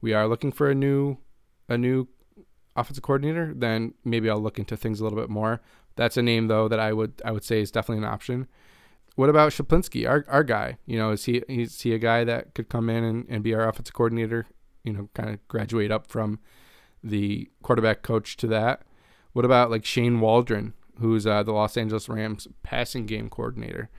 we 0.00 0.12
are 0.12 0.26
looking 0.26 0.50
for 0.50 0.70
a 0.70 0.74
new 0.74 1.18
a 1.68 1.78
new 1.78 2.08
offensive 2.74 3.02
coordinator, 3.02 3.52
then 3.54 3.94
maybe 4.04 4.28
I'll 4.28 4.40
look 4.40 4.58
into 4.58 4.76
things 4.76 5.00
a 5.00 5.04
little 5.04 5.18
bit 5.18 5.30
more. 5.30 5.60
That's 5.94 6.16
a 6.16 6.22
name 6.22 6.48
though 6.48 6.68
that 6.68 6.80
I 6.80 6.92
would 6.92 7.22
I 7.24 7.30
would 7.30 7.44
say 7.44 7.60
is 7.60 7.70
definitely 7.70 8.04
an 8.04 8.12
option 8.12 8.48
what 9.16 9.28
about 9.28 9.52
Schuplinski, 9.52 10.08
our 10.08 10.24
our 10.28 10.44
guy? 10.44 10.78
You 10.86 10.98
know, 10.98 11.10
is 11.10 11.24
he 11.24 11.42
is 11.48 11.80
he 11.80 11.94
a 11.94 11.98
guy 11.98 12.24
that 12.24 12.54
could 12.54 12.68
come 12.68 12.88
in 12.88 13.04
and, 13.04 13.26
and 13.28 13.42
be 13.42 13.54
our 13.54 13.68
offensive 13.68 13.94
coordinator? 13.94 14.46
You 14.84 14.92
know, 14.92 15.08
kind 15.14 15.30
of 15.30 15.46
graduate 15.48 15.90
up 15.90 16.08
from 16.08 16.40
the 17.02 17.50
quarterback 17.62 18.02
coach 18.02 18.36
to 18.38 18.46
that. 18.48 18.82
What 19.32 19.44
about 19.44 19.70
like 19.70 19.84
Shane 19.84 20.20
Waldron, 20.20 20.74
who's 20.98 21.26
uh, 21.26 21.42
the 21.42 21.52
Los 21.52 21.76
Angeles 21.76 22.08
Rams 22.08 22.48
passing 22.62 23.06
game 23.06 23.30
coordinator? 23.30 23.90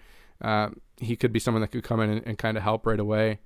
Uh, 0.41 0.69
he 0.97 1.15
could 1.15 1.31
be 1.31 1.39
someone 1.39 1.61
that 1.61 1.71
could 1.71 1.83
come 1.83 1.99
in 1.99 2.09
and, 2.09 2.27
and 2.27 2.37
kind 2.37 2.57
of 2.57 2.63
help 2.63 2.85
right 2.85 2.99
away. 2.99 3.39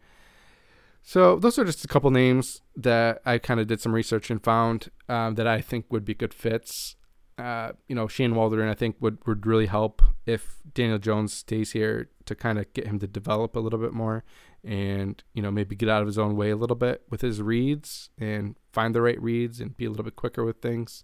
So 1.04 1.38
those 1.38 1.58
are 1.58 1.64
just 1.64 1.86
a 1.86 1.88
couple 1.88 2.12
names 2.12 2.62
that 2.76 3.22
I 3.26 3.38
kind 3.38 3.60
of 3.60 3.68
did 3.68 3.80
some 3.80 3.94
research 3.94 4.30
and 4.30 4.44
found 4.44 4.90
um, 5.08 5.36
that 5.36 5.48
I 5.48 5.62
think 5.62 5.86
would 5.90 6.04
be 6.04 6.14
good 6.14 6.34
fits 6.34 6.98
uh, 7.38 7.72
you 7.88 7.96
know, 7.96 8.08
Shane 8.08 8.36
Waldron, 8.36 8.70
I 8.70 8.74
think 8.74 8.96
would, 9.00 9.20
would 9.28 9.46
really 9.46 9.68
help 9.68 10.02
if 10.28 10.58
Daniel 10.74 11.00
Jones 11.00 11.34
stays 11.34 11.72
here 11.72 12.10
to 12.26 12.36
kind 12.36 12.60
of 12.60 12.72
get 12.74 12.88
him 12.88 13.00
to 13.00 13.08
develop 13.08 13.56
a 13.56 13.60
little 13.60 13.80
bit 13.80 13.94
more 13.94 14.24
and, 14.64 15.24
you 15.34 15.42
know, 15.42 15.52
maybe 15.52 15.76
get 15.76 15.90
out 15.90 16.02
of 16.02 16.08
his 16.08 16.18
own 16.18 16.36
way 16.36 16.50
a 16.50 16.56
little 16.56 16.76
bit 16.76 17.04
with 17.10 17.22
his 17.22 17.42
reads 17.42 18.10
and 18.18 18.56
find 18.72 18.94
the 18.94 19.02
right 19.02 19.22
reads 19.22 19.60
and 19.60 19.78
be 19.78 19.86
a 19.86 19.90
little 19.90 20.04
bit 20.04 20.16
quicker 20.16 20.44
with 20.44 20.62
things. 20.62 21.04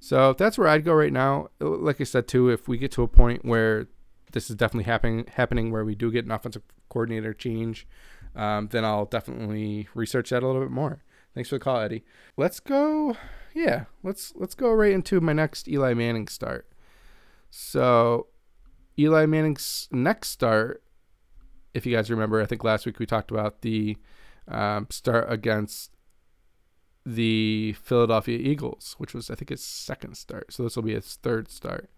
So 0.00 0.32
that's 0.32 0.56
where 0.56 0.68
I'd 0.68 0.84
go 0.84 0.94
right 0.94 1.12
now. 1.12 1.48
Like 1.60 2.00
I 2.00 2.04
said, 2.04 2.26
too, 2.26 2.48
if 2.48 2.66
we 2.66 2.78
get 2.78 2.92
to 2.92 3.02
a 3.02 3.08
point 3.08 3.44
where 3.44 3.86
this 4.32 4.48
is 4.48 4.56
definitely 4.56 4.90
happening, 4.90 5.26
happening 5.34 5.70
where 5.70 5.84
we 5.84 5.94
do 5.94 6.10
get 6.10 6.24
an 6.24 6.30
offensive 6.30 6.62
coordinator 6.88 7.34
change, 7.34 7.86
um, 8.34 8.68
then 8.68 8.84
I'll 8.84 9.06
definitely 9.06 9.88
research 9.94 10.30
that 10.30 10.42
a 10.42 10.46
little 10.46 10.62
bit 10.62 10.70
more. 10.70 11.02
Thanks 11.34 11.50
for 11.50 11.56
the 11.56 11.64
call, 11.64 11.80
Eddie. 11.80 12.04
Let's 12.36 12.60
go 12.60 13.16
yeah, 13.54 13.84
let's 14.02 14.32
let's 14.36 14.54
go 14.54 14.72
right 14.72 14.92
into 14.92 15.20
my 15.20 15.32
next 15.32 15.68
Eli 15.68 15.94
Manning 15.94 16.28
start. 16.28 16.68
So, 17.50 18.26
Eli 18.98 19.26
Manning's 19.26 19.88
next 19.92 20.30
start, 20.30 20.82
if 21.74 21.86
you 21.86 21.94
guys 21.94 22.10
remember, 22.10 22.42
I 22.42 22.46
think 22.46 22.64
last 22.64 22.86
week 22.86 22.98
we 22.98 23.06
talked 23.06 23.30
about 23.30 23.62
the 23.62 23.96
um, 24.48 24.86
start 24.90 25.30
against 25.30 25.92
the 27.06 27.74
Philadelphia 27.74 28.38
Eagles, 28.38 28.94
which 28.98 29.14
was 29.14 29.30
I 29.30 29.34
think 29.34 29.50
his 29.50 29.62
second 29.62 30.16
start. 30.16 30.52
So 30.52 30.62
this 30.62 30.76
will 30.76 30.82
be 30.82 30.94
his 30.94 31.16
third 31.16 31.50
start. 31.50 31.90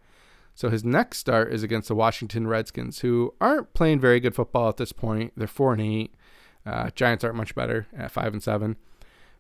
So 0.55 0.69
his 0.69 0.85
next 0.85 1.19
start 1.19 1.53
is 1.53 1.63
against 1.63 1.89
the 1.89 1.95
Washington 1.95 2.47
Redskins, 2.47 3.01
who 3.01 3.35
aren't 3.41 3.73
playing 3.73 4.01
very 4.01 4.21
good 4.21 4.35
football 4.35 4.69
at 4.69 4.77
this 4.77 4.93
point. 4.93 5.33
They're 5.37 5.47
four 5.47 5.73
and 5.73 5.81
eight. 5.81 6.15
Uh, 6.67 6.91
Giants 6.91 7.25
aren't 7.25 7.37
much 7.37 7.55
better 7.55 7.87
at 7.97 8.11
five 8.11 8.33
and 8.33 8.43
seven. 8.43 8.77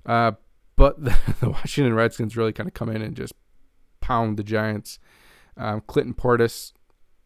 Uh, 0.06 0.32
but 0.76 1.02
the, 1.04 1.16
the, 1.40 1.50
Washington 1.50 1.94
Redskins 1.94 2.36
really 2.36 2.52
kind 2.52 2.68
of 2.68 2.74
come 2.74 2.88
in 2.88 3.02
and 3.02 3.14
just 3.14 3.34
pound 4.00 4.38
the 4.38 4.42
Giants. 4.42 4.98
Um, 5.56 5.82
Clinton 5.86 6.14
Portis 6.14 6.72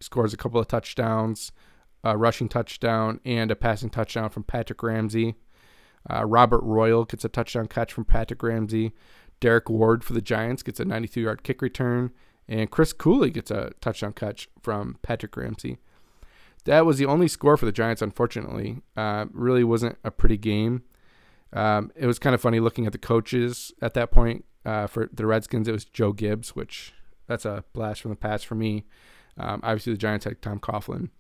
scores 0.01 0.33
a 0.33 0.37
couple 0.37 0.61
of 0.61 0.69
touchdowns, 0.69 1.53
a 2.03 2.17
rushing 2.17 2.49
touchdown, 2.49 3.21
and 3.25 3.51
a 3.51 3.57
passing 3.57 3.91
touchdown 3.91 4.31
from 4.31 4.45
Patrick 4.45 4.83
Ramsey. 4.83 5.35
Uh, 6.11 6.25
Robert 6.25 6.63
Royal 6.63 7.05
gets 7.05 7.25
a 7.25 7.29
touchdown 7.29 7.67
catch 7.67 7.93
from 7.93 8.05
Patrick 8.05 8.43
Ramsey. 8.43 8.93
Derrick 9.41 9.69
Ward 9.69 10.05
for 10.05 10.13
the 10.13 10.21
Giants 10.21 10.63
gets 10.63 10.81
a 10.81 10.85
92 10.85 11.21
yard 11.21 11.43
kick 11.43 11.63
return. 11.63 12.13
And 12.47 12.71
Chris 12.71 12.93
Cooley 12.93 13.31
gets 13.31 13.51
a 13.51 13.73
touchdown 13.81 14.13
catch 14.13 14.49
from 14.63 14.99
Patrick 15.03 15.37
Ramsey. 15.37 15.79
That 16.65 16.87
was 16.87 16.99
the 16.99 17.07
only 17.07 17.29
score 17.29 17.57
for 17.57 17.67
the 17.67 17.73
Giants, 17.73 18.03
unfortunately. 18.03 18.81
Uh, 18.97 19.27
really 19.33 19.65
wasn't 19.65 19.99
a 20.05 20.11
pretty 20.11 20.37
game. 20.37 20.83
Um, 21.53 21.91
it 21.95 22.07
was 22.07 22.19
kind 22.19 22.35
of 22.35 22.41
funny 22.41 22.61
looking 22.61 22.87
at 22.87 22.93
the 22.93 22.99
coaches 22.99 23.73
at 23.81 23.95
that 23.95 24.11
point. 24.11 24.45
Uh, 24.65 24.87
for 24.87 25.09
the 25.13 25.27
Redskins, 25.27 25.69
it 25.69 25.73
was 25.73 25.85
Joe 25.85 26.13
Gibbs, 26.13 26.57
which 26.57 26.95
that's 27.27 27.45
a 27.45 27.65
blast 27.73 28.01
from 28.01 28.11
the 28.11 28.17
past 28.17 28.47
for 28.47 28.55
me. 28.55 28.85
Um, 29.39 29.61
obviously, 29.63 29.93
the 29.93 29.99
Giants 29.99 30.25
had 30.25 30.41
Tom 30.41 30.59
Coughlin. 30.59 31.11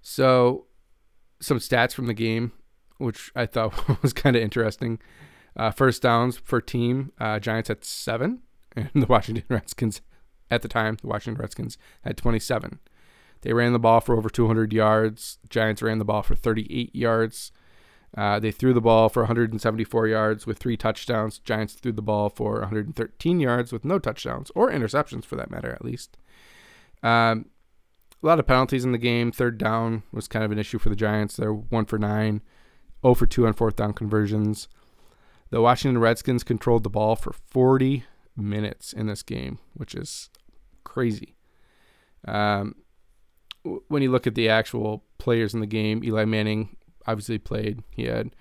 So, 0.00 0.66
some 1.40 1.58
stats 1.58 1.92
from 1.92 2.06
the 2.06 2.14
game, 2.14 2.52
which 2.98 3.32
I 3.34 3.46
thought 3.46 4.02
was 4.02 4.12
kind 4.12 4.36
of 4.36 4.42
interesting. 4.42 5.00
Uh, 5.56 5.70
first 5.70 6.02
downs 6.02 6.36
for 6.36 6.60
team, 6.60 7.12
uh, 7.18 7.38
Giants 7.38 7.68
had 7.68 7.84
seven, 7.84 8.42
and 8.76 8.90
the 8.94 9.06
Washington 9.06 9.44
Redskins, 9.48 10.02
at 10.50 10.62
the 10.62 10.68
time, 10.68 10.96
the 11.00 11.08
Washington 11.08 11.40
Redskins 11.40 11.76
had 12.02 12.16
27. 12.16 12.78
They 13.42 13.52
ran 13.52 13.72
the 13.72 13.78
ball 13.78 14.00
for 14.00 14.16
over 14.16 14.28
200 14.28 14.72
yards. 14.72 15.38
Giants 15.48 15.82
ran 15.82 15.98
the 15.98 16.04
ball 16.04 16.22
for 16.22 16.34
38 16.34 16.94
yards. 16.94 17.52
Uh, 18.16 18.38
they 18.40 18.50
threw 18.50 18.72
the 18.72 18.80
ball 18.80 19.08
for 19.08 19.22
174 19.22 20.08
yards 20.08 20.46
with 20.46 20.58
three 20.58 20.76
touchdowns. 20.76 21.38
Giants 21.38 21.74
threw 21.74 21.92
the 21.92 22.00
ball 22.00 22.30
for 22.30 22.60
113 22.60 23.40
yards 23.40 23.72
with 23.72 23.84
no 23.84 23.98
touchdowns 23.98 24.50
or 24.54 24.70
interceptions, 24.70 25.24
for 25.24 25.36
that 25.36 25.50
matter, 25.50 25.70
at 25.70 25.84
least. 25.84 26.16
Um, 27.02 27.46
a 28.22 28.26
lot 28.26 28.40
of 28.40 28.46
penalties 28.46 28.84
in 28.84 28.92
the 28.92 28.98
game. 28.98 29.30
Third 29.30 29.58
down 29.58 30.02
was 30.12 30.28
kind 30.28 30.44
of 30.44 30.50
an 30.50 30.58
issue 30.58 30.78
for 30.78 30.88
the 30.88 30.96
Giants. 30.96 31.36
They're 31.36 31.52
one 31.52 31.84
for 31.84 31.98
nine, 31.98 32.40
0 33.02 33.14
for 33.14 33.26
two 33.26 33.46
on 33.46 33.52
fourth 33.52 33.76
down 33.76 33.92
conversions. 33.92 34.68
The 35.50 35.60
Washington 35.60 36.00
Redskins 36.00 36.42
controlled 36.42 36.84
the 36.84 36.90
ball 36.90 37.16
for 37.16 37.32
40 37.32 38.04
minutes 38.34 38.92
in 38.94 39.06
this 39.06 39.22
game, 39.22 39.58
which 39.74 39.94
is 39.94 40.30
crazy. 40.84 41.36
Um, 42.26 42.76
when 43.88 44.02
you 44.02 44.10
look 44.10 44.26
at 44.26 44.34
the 44.34 44.48
actual 44.48 45.04
players 45.18 45.52
in 45.54 45.60
the 45.60 45.66
game, 45.66 46.02
Eli 46.02 46.24
Manning 46.24 46.76
obviously 47.06 47.38
played. 47.38 47.82
He 47.90 48.04
had 48.04 48.34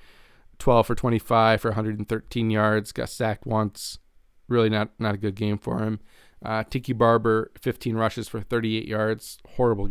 12 0.60 0.88
for 0.88 0.96
25 0.96 1.62
for 1.62 1.70
113 1.70 2.50
yards, 2.50 2.92
got 2.92 3.10
sacked 3.10 3.46
once. 3.46 4.00
Really 4.48 4.70
not 4.70 4.92
not 5.00 5.16
a 5.16 5.18
good 5.18 5.36
game 5.36 5.58
for 5.58 5.80
him. 5.80 6.00
Uh, 6.44 6.64
Tiki 6.64 6.94
Barber, 6.94 7.52
15 7.60 7.96
rushes 7.96 8.28
for 8.28 8.42
38 8.42 8.88
yards. 8.88 9.40
Horrible. 9.56 9.90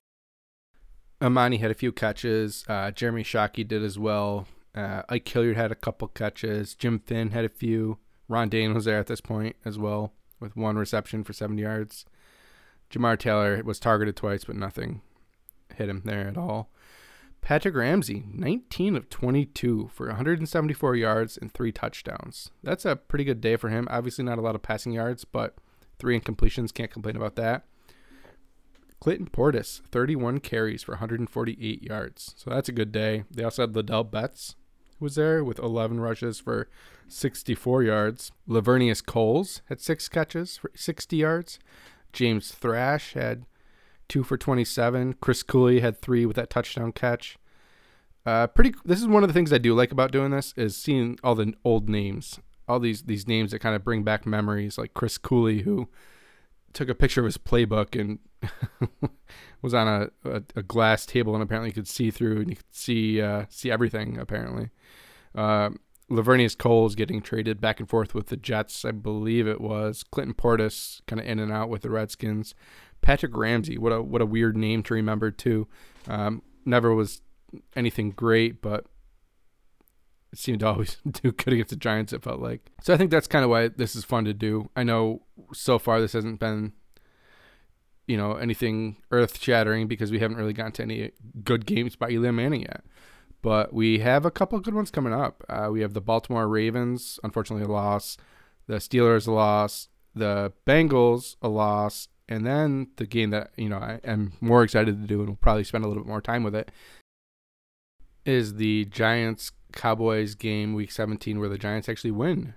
Amani 1.21 1.57
had 1.57 1.71
a 1.71 1.75
few 1.75 1.91
catches. 1.91 2.65
Uh, 2.69 2.91
Jeremy 2.91 3.25
Shockey 3.25 3.67
did 3.67 3.83
as 3.83 3.99
well. 3.99 4.47
Uh, 4.75 5.03
Ike 5.09 5.29
Hilliard 5.29 5.57
had 5.57 5.73
a 5.73 5.77
couple 5.77 6.07
catches. 6.09 6.75
Jim 6.75 7.01
Finn 7.01 7.31
had 7.31 7.45
a 7.45 7.49
few. 7.49 7.99
Ron 8.29 8.49
Dayne 8.49 8.75
was 8.75 8.85
there 8.85 8.99
at 8.99 9.07
this 9.07 9.21
point 9.21 9.57
as 9.65 9.79
well 9.79 10.13
with 10.41 10.57
one 10.57 10.77
reception 10.77 11.25
for 11.25 11.33
70 11.33 11.63
yards. 11.63 12.05
Jamaar 12.91 13.19
Taylor 13.19 13.63
was 13.65 13.81
targeted 13.81 14.17
twice, 14.17 14.45
but 14.45 14.57
nothing 14.57 15.01
hit 15.75 15.89
him 15.89 16.03
there 16.05 16.29
at 16.29 16.37
all. 16.37 16.71
Patrick 17.45 17.75
Ramsey, 17.75 18.25
19 18.33 18.97
of 18.97 19.11
22 19.11 19.91
for 19.93 20.07
174 20.07 20.97
yards 20.97 21.37
and 21.37 21.53
three 21.53 21.73
touchdowns. 21.73 22.51
That's 22.63 22.87
a 22.87 22.97
pretty 22.97 23.25
good 23.25 23.43
day 23.43 23.57
for 23.57 23.69
him. 23.69 23.87
Obviously, 23.91 24.25
not 24.25 24.39
a 24.39 24.41
lot 24.41 24.55
of 24.55 24.63
passing 24.63 24.93
yards, 24.93 25.27
but 25.27 25.55
three 25.99 26.19
incompletions. 26.19 26.73
Can't 26.73 26.91
complain 26.91 27.17
about 27.17 27.37
that. 27.37 27.67
Clinton 28.99 29.29
Portis, 29.31 29.83
31 29.91 30.41
carries 30.41 30.83
for 30.83 30.93
148 30.93 31.83
yards. 31.83 32.35
So 32.39 32.49
that's 32.49 32.71
a 32.71 32.73
good 32.73 32.91
day. 32.91 33.25
They 33.31 33.45
also 33.45 33.65
had 33.65 33.75
Ladell 33.75 34.11
Betts, 34.11 34.55
who 34.99 35.05
was 35.05 35.17
there 35.17 35.45
with 35.45 35.59
11 35.59 36.01
rushes 36.01 36.41
for 36.41 36.71
64 37.09 37.83
yards. 37.83 38.33
Laveranues 38.49 39.05
Coles 39.05 39.61
had 39.69 39.83
six 39.83 40.09
catches 40.09 40.57
for 40.57 40.71
60 40.75 41.15
yards. 41.15 41.59
James 42.11 42.53
Thrash 42.53 43.13
had 43.13 43.45
two 44.09 44.23
for 44.23 44.37
27. 44.37 45.15
Chris 45.21 45.43
Cooley 45.43 45.81
had 45.81 46.01
three 46.01 46.27
with 46.27 46.37
that 46.37 46.51
touchdown 46.51 46.93
catch. 46.93 47.39
Uh, 48.27 48.47
pretty. 48.47 48.75
This 48.85 49.01
is 49.01 49.07
one 49.07 49.23
of 49.23 49.29
the 49.29 49.35
things 49.35 49.53
I 49.53 49.59
do 49.59 49.75
like 49.75 49.93
about 49.93 50.11
doing 50.11 50.31
this 50.31 50.55
is 50.57 50.77
seeing 50.77 51.19
all 51.23 51.35
the 51.35 51.53
old 51.65 51.89
names, 51.89 52.41
all 52.67 52.81
these 52.81 53.03
these 53.03 53.29
names 53.29 53.51
that 53.51 53.59
kind 53.59 53.77
of 53.77 53.85
bring 53.85 54.03
back 54.03 54.27
memories, 54.27 54.79
like 54.79 54.95
Chris 54.95 55.19
Cooley, 55.19 55.63
who 55.63 55.89
took 56.73 56.89
a 56.89 56.95
picture 56.95 57.21
of 57.21 57.27
his 57.27 57.39
playbook 57.39 57.99
and 57.99 58.19
was 59.63 59.75
on 59.75 59.89
a, 59.89 60.29
a, 60.29 60.43
a, 60.57 60.63
glass 60.63 61.07
table 61.07 61.35
and 61.35 61.43
apparently 61.43 61.71
could 61.71 61.89
see 61.89 62.11
through 62.11 62.41
and 62.41 62.51
you 62.51 62.57
could 62.57 62.75
see 62.75 63.21
uh, 63.21 63.45
see 63.49 63.71
everything 63.71 64.19
apparently. 64.19 64.71
Uh, 65.35 65.71
Laveranues 66.11 66.57
Coles 66.57 66.95
getting 66.95 67.23
traded 67.23 67.61
back 67.61 67.81
and 67.81 67.89
forth 67.89 68.15
with 68.15 68.27
the 68.27 68.37
Jets, 68.37 68.85
I 68.85 68.91
believe 68.91 69.47
it 69.49 69.61
was. 69.61 70.03
Clinton 70.03 70.35
Portis 70.35 71.01
kind 71.07 71.21
of 71.21 71.27
in 71.27 71.39
and 71.39 71.51
out 71.51 71.71
with 71.71 71.83
the 71.83 71.91
Redskins. 71.91 72.55
Patrick 73.05 73.37
Ramsey, 73.37 73.77
what 73.77 73.93
a 73.93 74.03
what 74.03 74.23
a 74.23 74.27
weird 74.27 74.57
name 74.57 74.83
to 74.85 74.95
remember 74.95 75.31
too. 75.31 75.69
Um, 76.09 76.41
never 76.65 76.95
was 76.95 77.21
anything 77.77 78.13
great, 78.13 78.63
but 78.63 78.87
it 80.33 80.39
seemed 80.39 80.61
to 80.61 80.69
always 80.69 80.97
do 81.11 81.31
good 81.31 81.53
against 81.53 81.69
the 81.69 81.77
Giants. 81.77 82.15
It 82.15 82.23
felt 82.23 82.41
like. 82.41 82.71
So 82.81 82.95
I 82.95 82.97
think 82.97 83.11
that's 83.11 83.27
kind 83.27 83.45
of 83.45 83.51
why 83.51 83.69
this 83.69 83.95
is 83.95 84.05
fun 84.05 84.25
to 84.25 84.33
do. 84.33 84.71
I 84.75 84.85
know 84.85 85.21
so 85.53 85.79
far 85.79 86.01
this 86.01 86.15
hasn't 86.15 86.41
been, 86.41 86.73
you 88.07 88.17
know, 88.17 88.37
anything 88.37 88.97
earth 89.11 89.39
shattering 89.39 89.87
because 89.87 90.11
we 90.11 90.21
haven't 90.21 90.39
really 90.39 90.55
gotten 90.55 90.73
to 90.73 90.83
any 90.83 91.11
good 91.45 91.67
games 91.67 91.97
by 91.97 92.09
Eli 92.09 92.31
Manning 92.31 92.63
yet. 92.63 92.85
But 93.43 93.75
we 93.75 93.99
have 93.99 94.25
a 94.25 94.31
couple 94.31 94.59
good 94.61 94.73
ones 94.73 94.91
coming 94.91 95.13
up. 95.13 95.45
Uh, 95.47 95.69
we 95.71 95.83
have 95.83 95.93
the 95.93 96.01
Baltimore 96.01 96.49
Ravens, 96.49 97.21
unfortunately 97.23 97.67
a 97.67 97.71
loss. 97.71 98.17
The 98.67 98.77
Steelers 98.77 99.29
a 99.29 99.33
loss. 99.33 99.89
The 100.15 100.55
Bengals 100.67 101.37
a 101.43 101.49
loss. 101.49 102.09
And 102.29 102.47
then 102.47 102.89
the 102.97 103.07
game 103.07 103.31
that 103.31 103.51
you 103.57 103.69
know 103.69 103.79
I 103.79 104.01
am 104.05 104.33
more 104.41 104.63
excited 104.63 105.01
to 105.01 105.07
do, 105.07 105.21
and 105.21 105.29
we'll 105.29 105.37
probably 105.37 105.65
spend 105.65 105.85
a 105.85 105.89
little 105.89 106.03
bit 106.03 106.09
more 106.09 106.23
time 106.23 106.43
with 106.43 106.55
it, 106.55 106.71
is 108.25 108.55
the 108.55 108.87
Giants 108.87 109.53
Cowboys 109.73 110.35
game 110.35 110.75
week 110.75 110.93
17 110.93 111.39
where 111.39 111.49
the 111.49 111.59
Giants 111.59 111.89
actually 111.89 112.13
win 112.13 112.55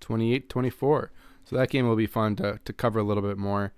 28-24. 0.00 1.08
So 1.44 1.56
that 1.56 1.70
game 1.70 1.86
will 1.86 1.96
be 1.96 2.06
fun 2.06 2.36
to 2.36 2.60
to 2.64 2.72
cover 2.72 2.98
a 2.98 3.02
little 3.02 3.22
bit 3.22 3.36
more. 3.38 3.72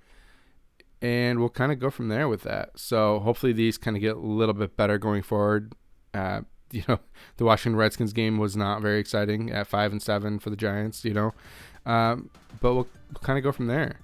And 1.00 1.40
we'll 1.40 1.48
kind 1.48 1.72
of 1.72 1.80
go 1.80 1.90
from 1.90 2.08
there 2.08 2.28
with 2.28 2.42
that. 2.42 2.78
So 2.78 3.18
hopefully 3.20 3.52
these 3.52 3.76
kind 3.76 3.96
of 3.96 4.00
get 4.00 4.16
a 4.16 4.20
little 4.20 4.54
bit 4.54 4.76
better 4.76 4.98
going 4.98 5.22
forward. 5.22 5.72
Uh, 6.14 6.42
you 6.70 6.84
know, 6.88 7.00
the 7.36 7.44
Washington 7.44 7.76
Redskins 7.76 8.12
game 8.12 8.38
was 8.38 8.56
not 8.56 8.80
very 8.80 9.00
exciting 9.00 9.50
at 9.50 9.66
five 9.66 9.90
and 9.92 10.00
seven 10.00 10.38
for 10.38 10.50
the 10.50 10.56
Giants. 10.56 11.04
You 11.04 11.14
know, 11.14 11.34
um, 11.84 12.30
but 12.60 12.74
we'll, 12.74 12.86
we'll 13.12 13.20
kind 13.22 13.38
of 13.38 13.42
go 13.42 13.52
from 13.52 13.66
there. 13.66 14.00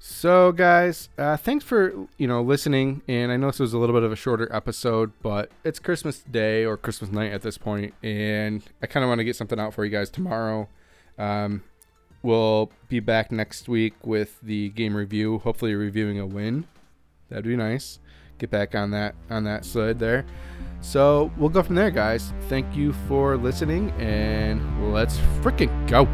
So, 0.00 0.52
guys, 0.52 1.08
uh, 1.18 1.36
thanks 1.36 1.64
for 1.64 1.92
you 2.18 2.28
know 2.28 2.40
listening. 2.40 3.02
And 3.08 3.32
I 3.32 3.36
know 3.36 3.48
this 3.48 3.58
was 3.58 3.72
a 3.72 3.78
little 3.78 3.94
bit 3.94 4.04
of 4.04 4.12
a 4.12 4.16
shorter 4.16 4.48
episode, 4.54 5.12
but 5.22 5.50
it's 5.64 5.78
Christmas 5.78 6.20
Day 6.20 6.64
or 6.64 6.76
Christmas 6.76 7.10
night 7.10 7.32
at 7.32 7.42
this 7.42 7.58
point, 7.58 7.94
and 8.02 8.62
I 8.80 8.86
kind 8.86 9.02
of 9.02 9.08
want 9.08 9.18
to 9.18 9.24
get 9.24 9.36
something 9.36 9.58
out 9.58 9.74
for 9.74 9.84
you 9.84 9.90
guys 9.90 10.08
tomorrow. 10.08 10.68
Um, 11.18 11.64
we'll 12.22 12.70
be 12.88 13.00
back 13.00 13.32
next 13.32 13.68
week 13.68 13.94
with 14.04 14.38
the 14.40 14.68
game 14.70 14.96
review. 14.96 15.38
Hopefully, 15.38 15.74
reviewing 15.74 16.20
a 16.20 16.26
win. 16.26 16.66
That'd 17.28 17.44
be 17.44 17.56
nice. 17.56 17.98
Get 18.38 18.50
back 18.50 18.76
on 18.76 18.92
that 18.92 19.16
on 19.30 19.42
that 19.44 19.64
sled 19.64 19.98
there. 19.98 20.24
So 20.80 21.32
we'll 21.36 21.48
go 21.48 21.64
from 21.64 21.74
there, 21.74 21.90
guys. 21.90 22.32
Thank 22.48 22.76
you 22.76 22.92
for 23.08 23.36
listening, 23.36 23.90
and 23.98 24.92
let's 24.92 25.16
freaking 25.42 25.88
go. 25.88 26.06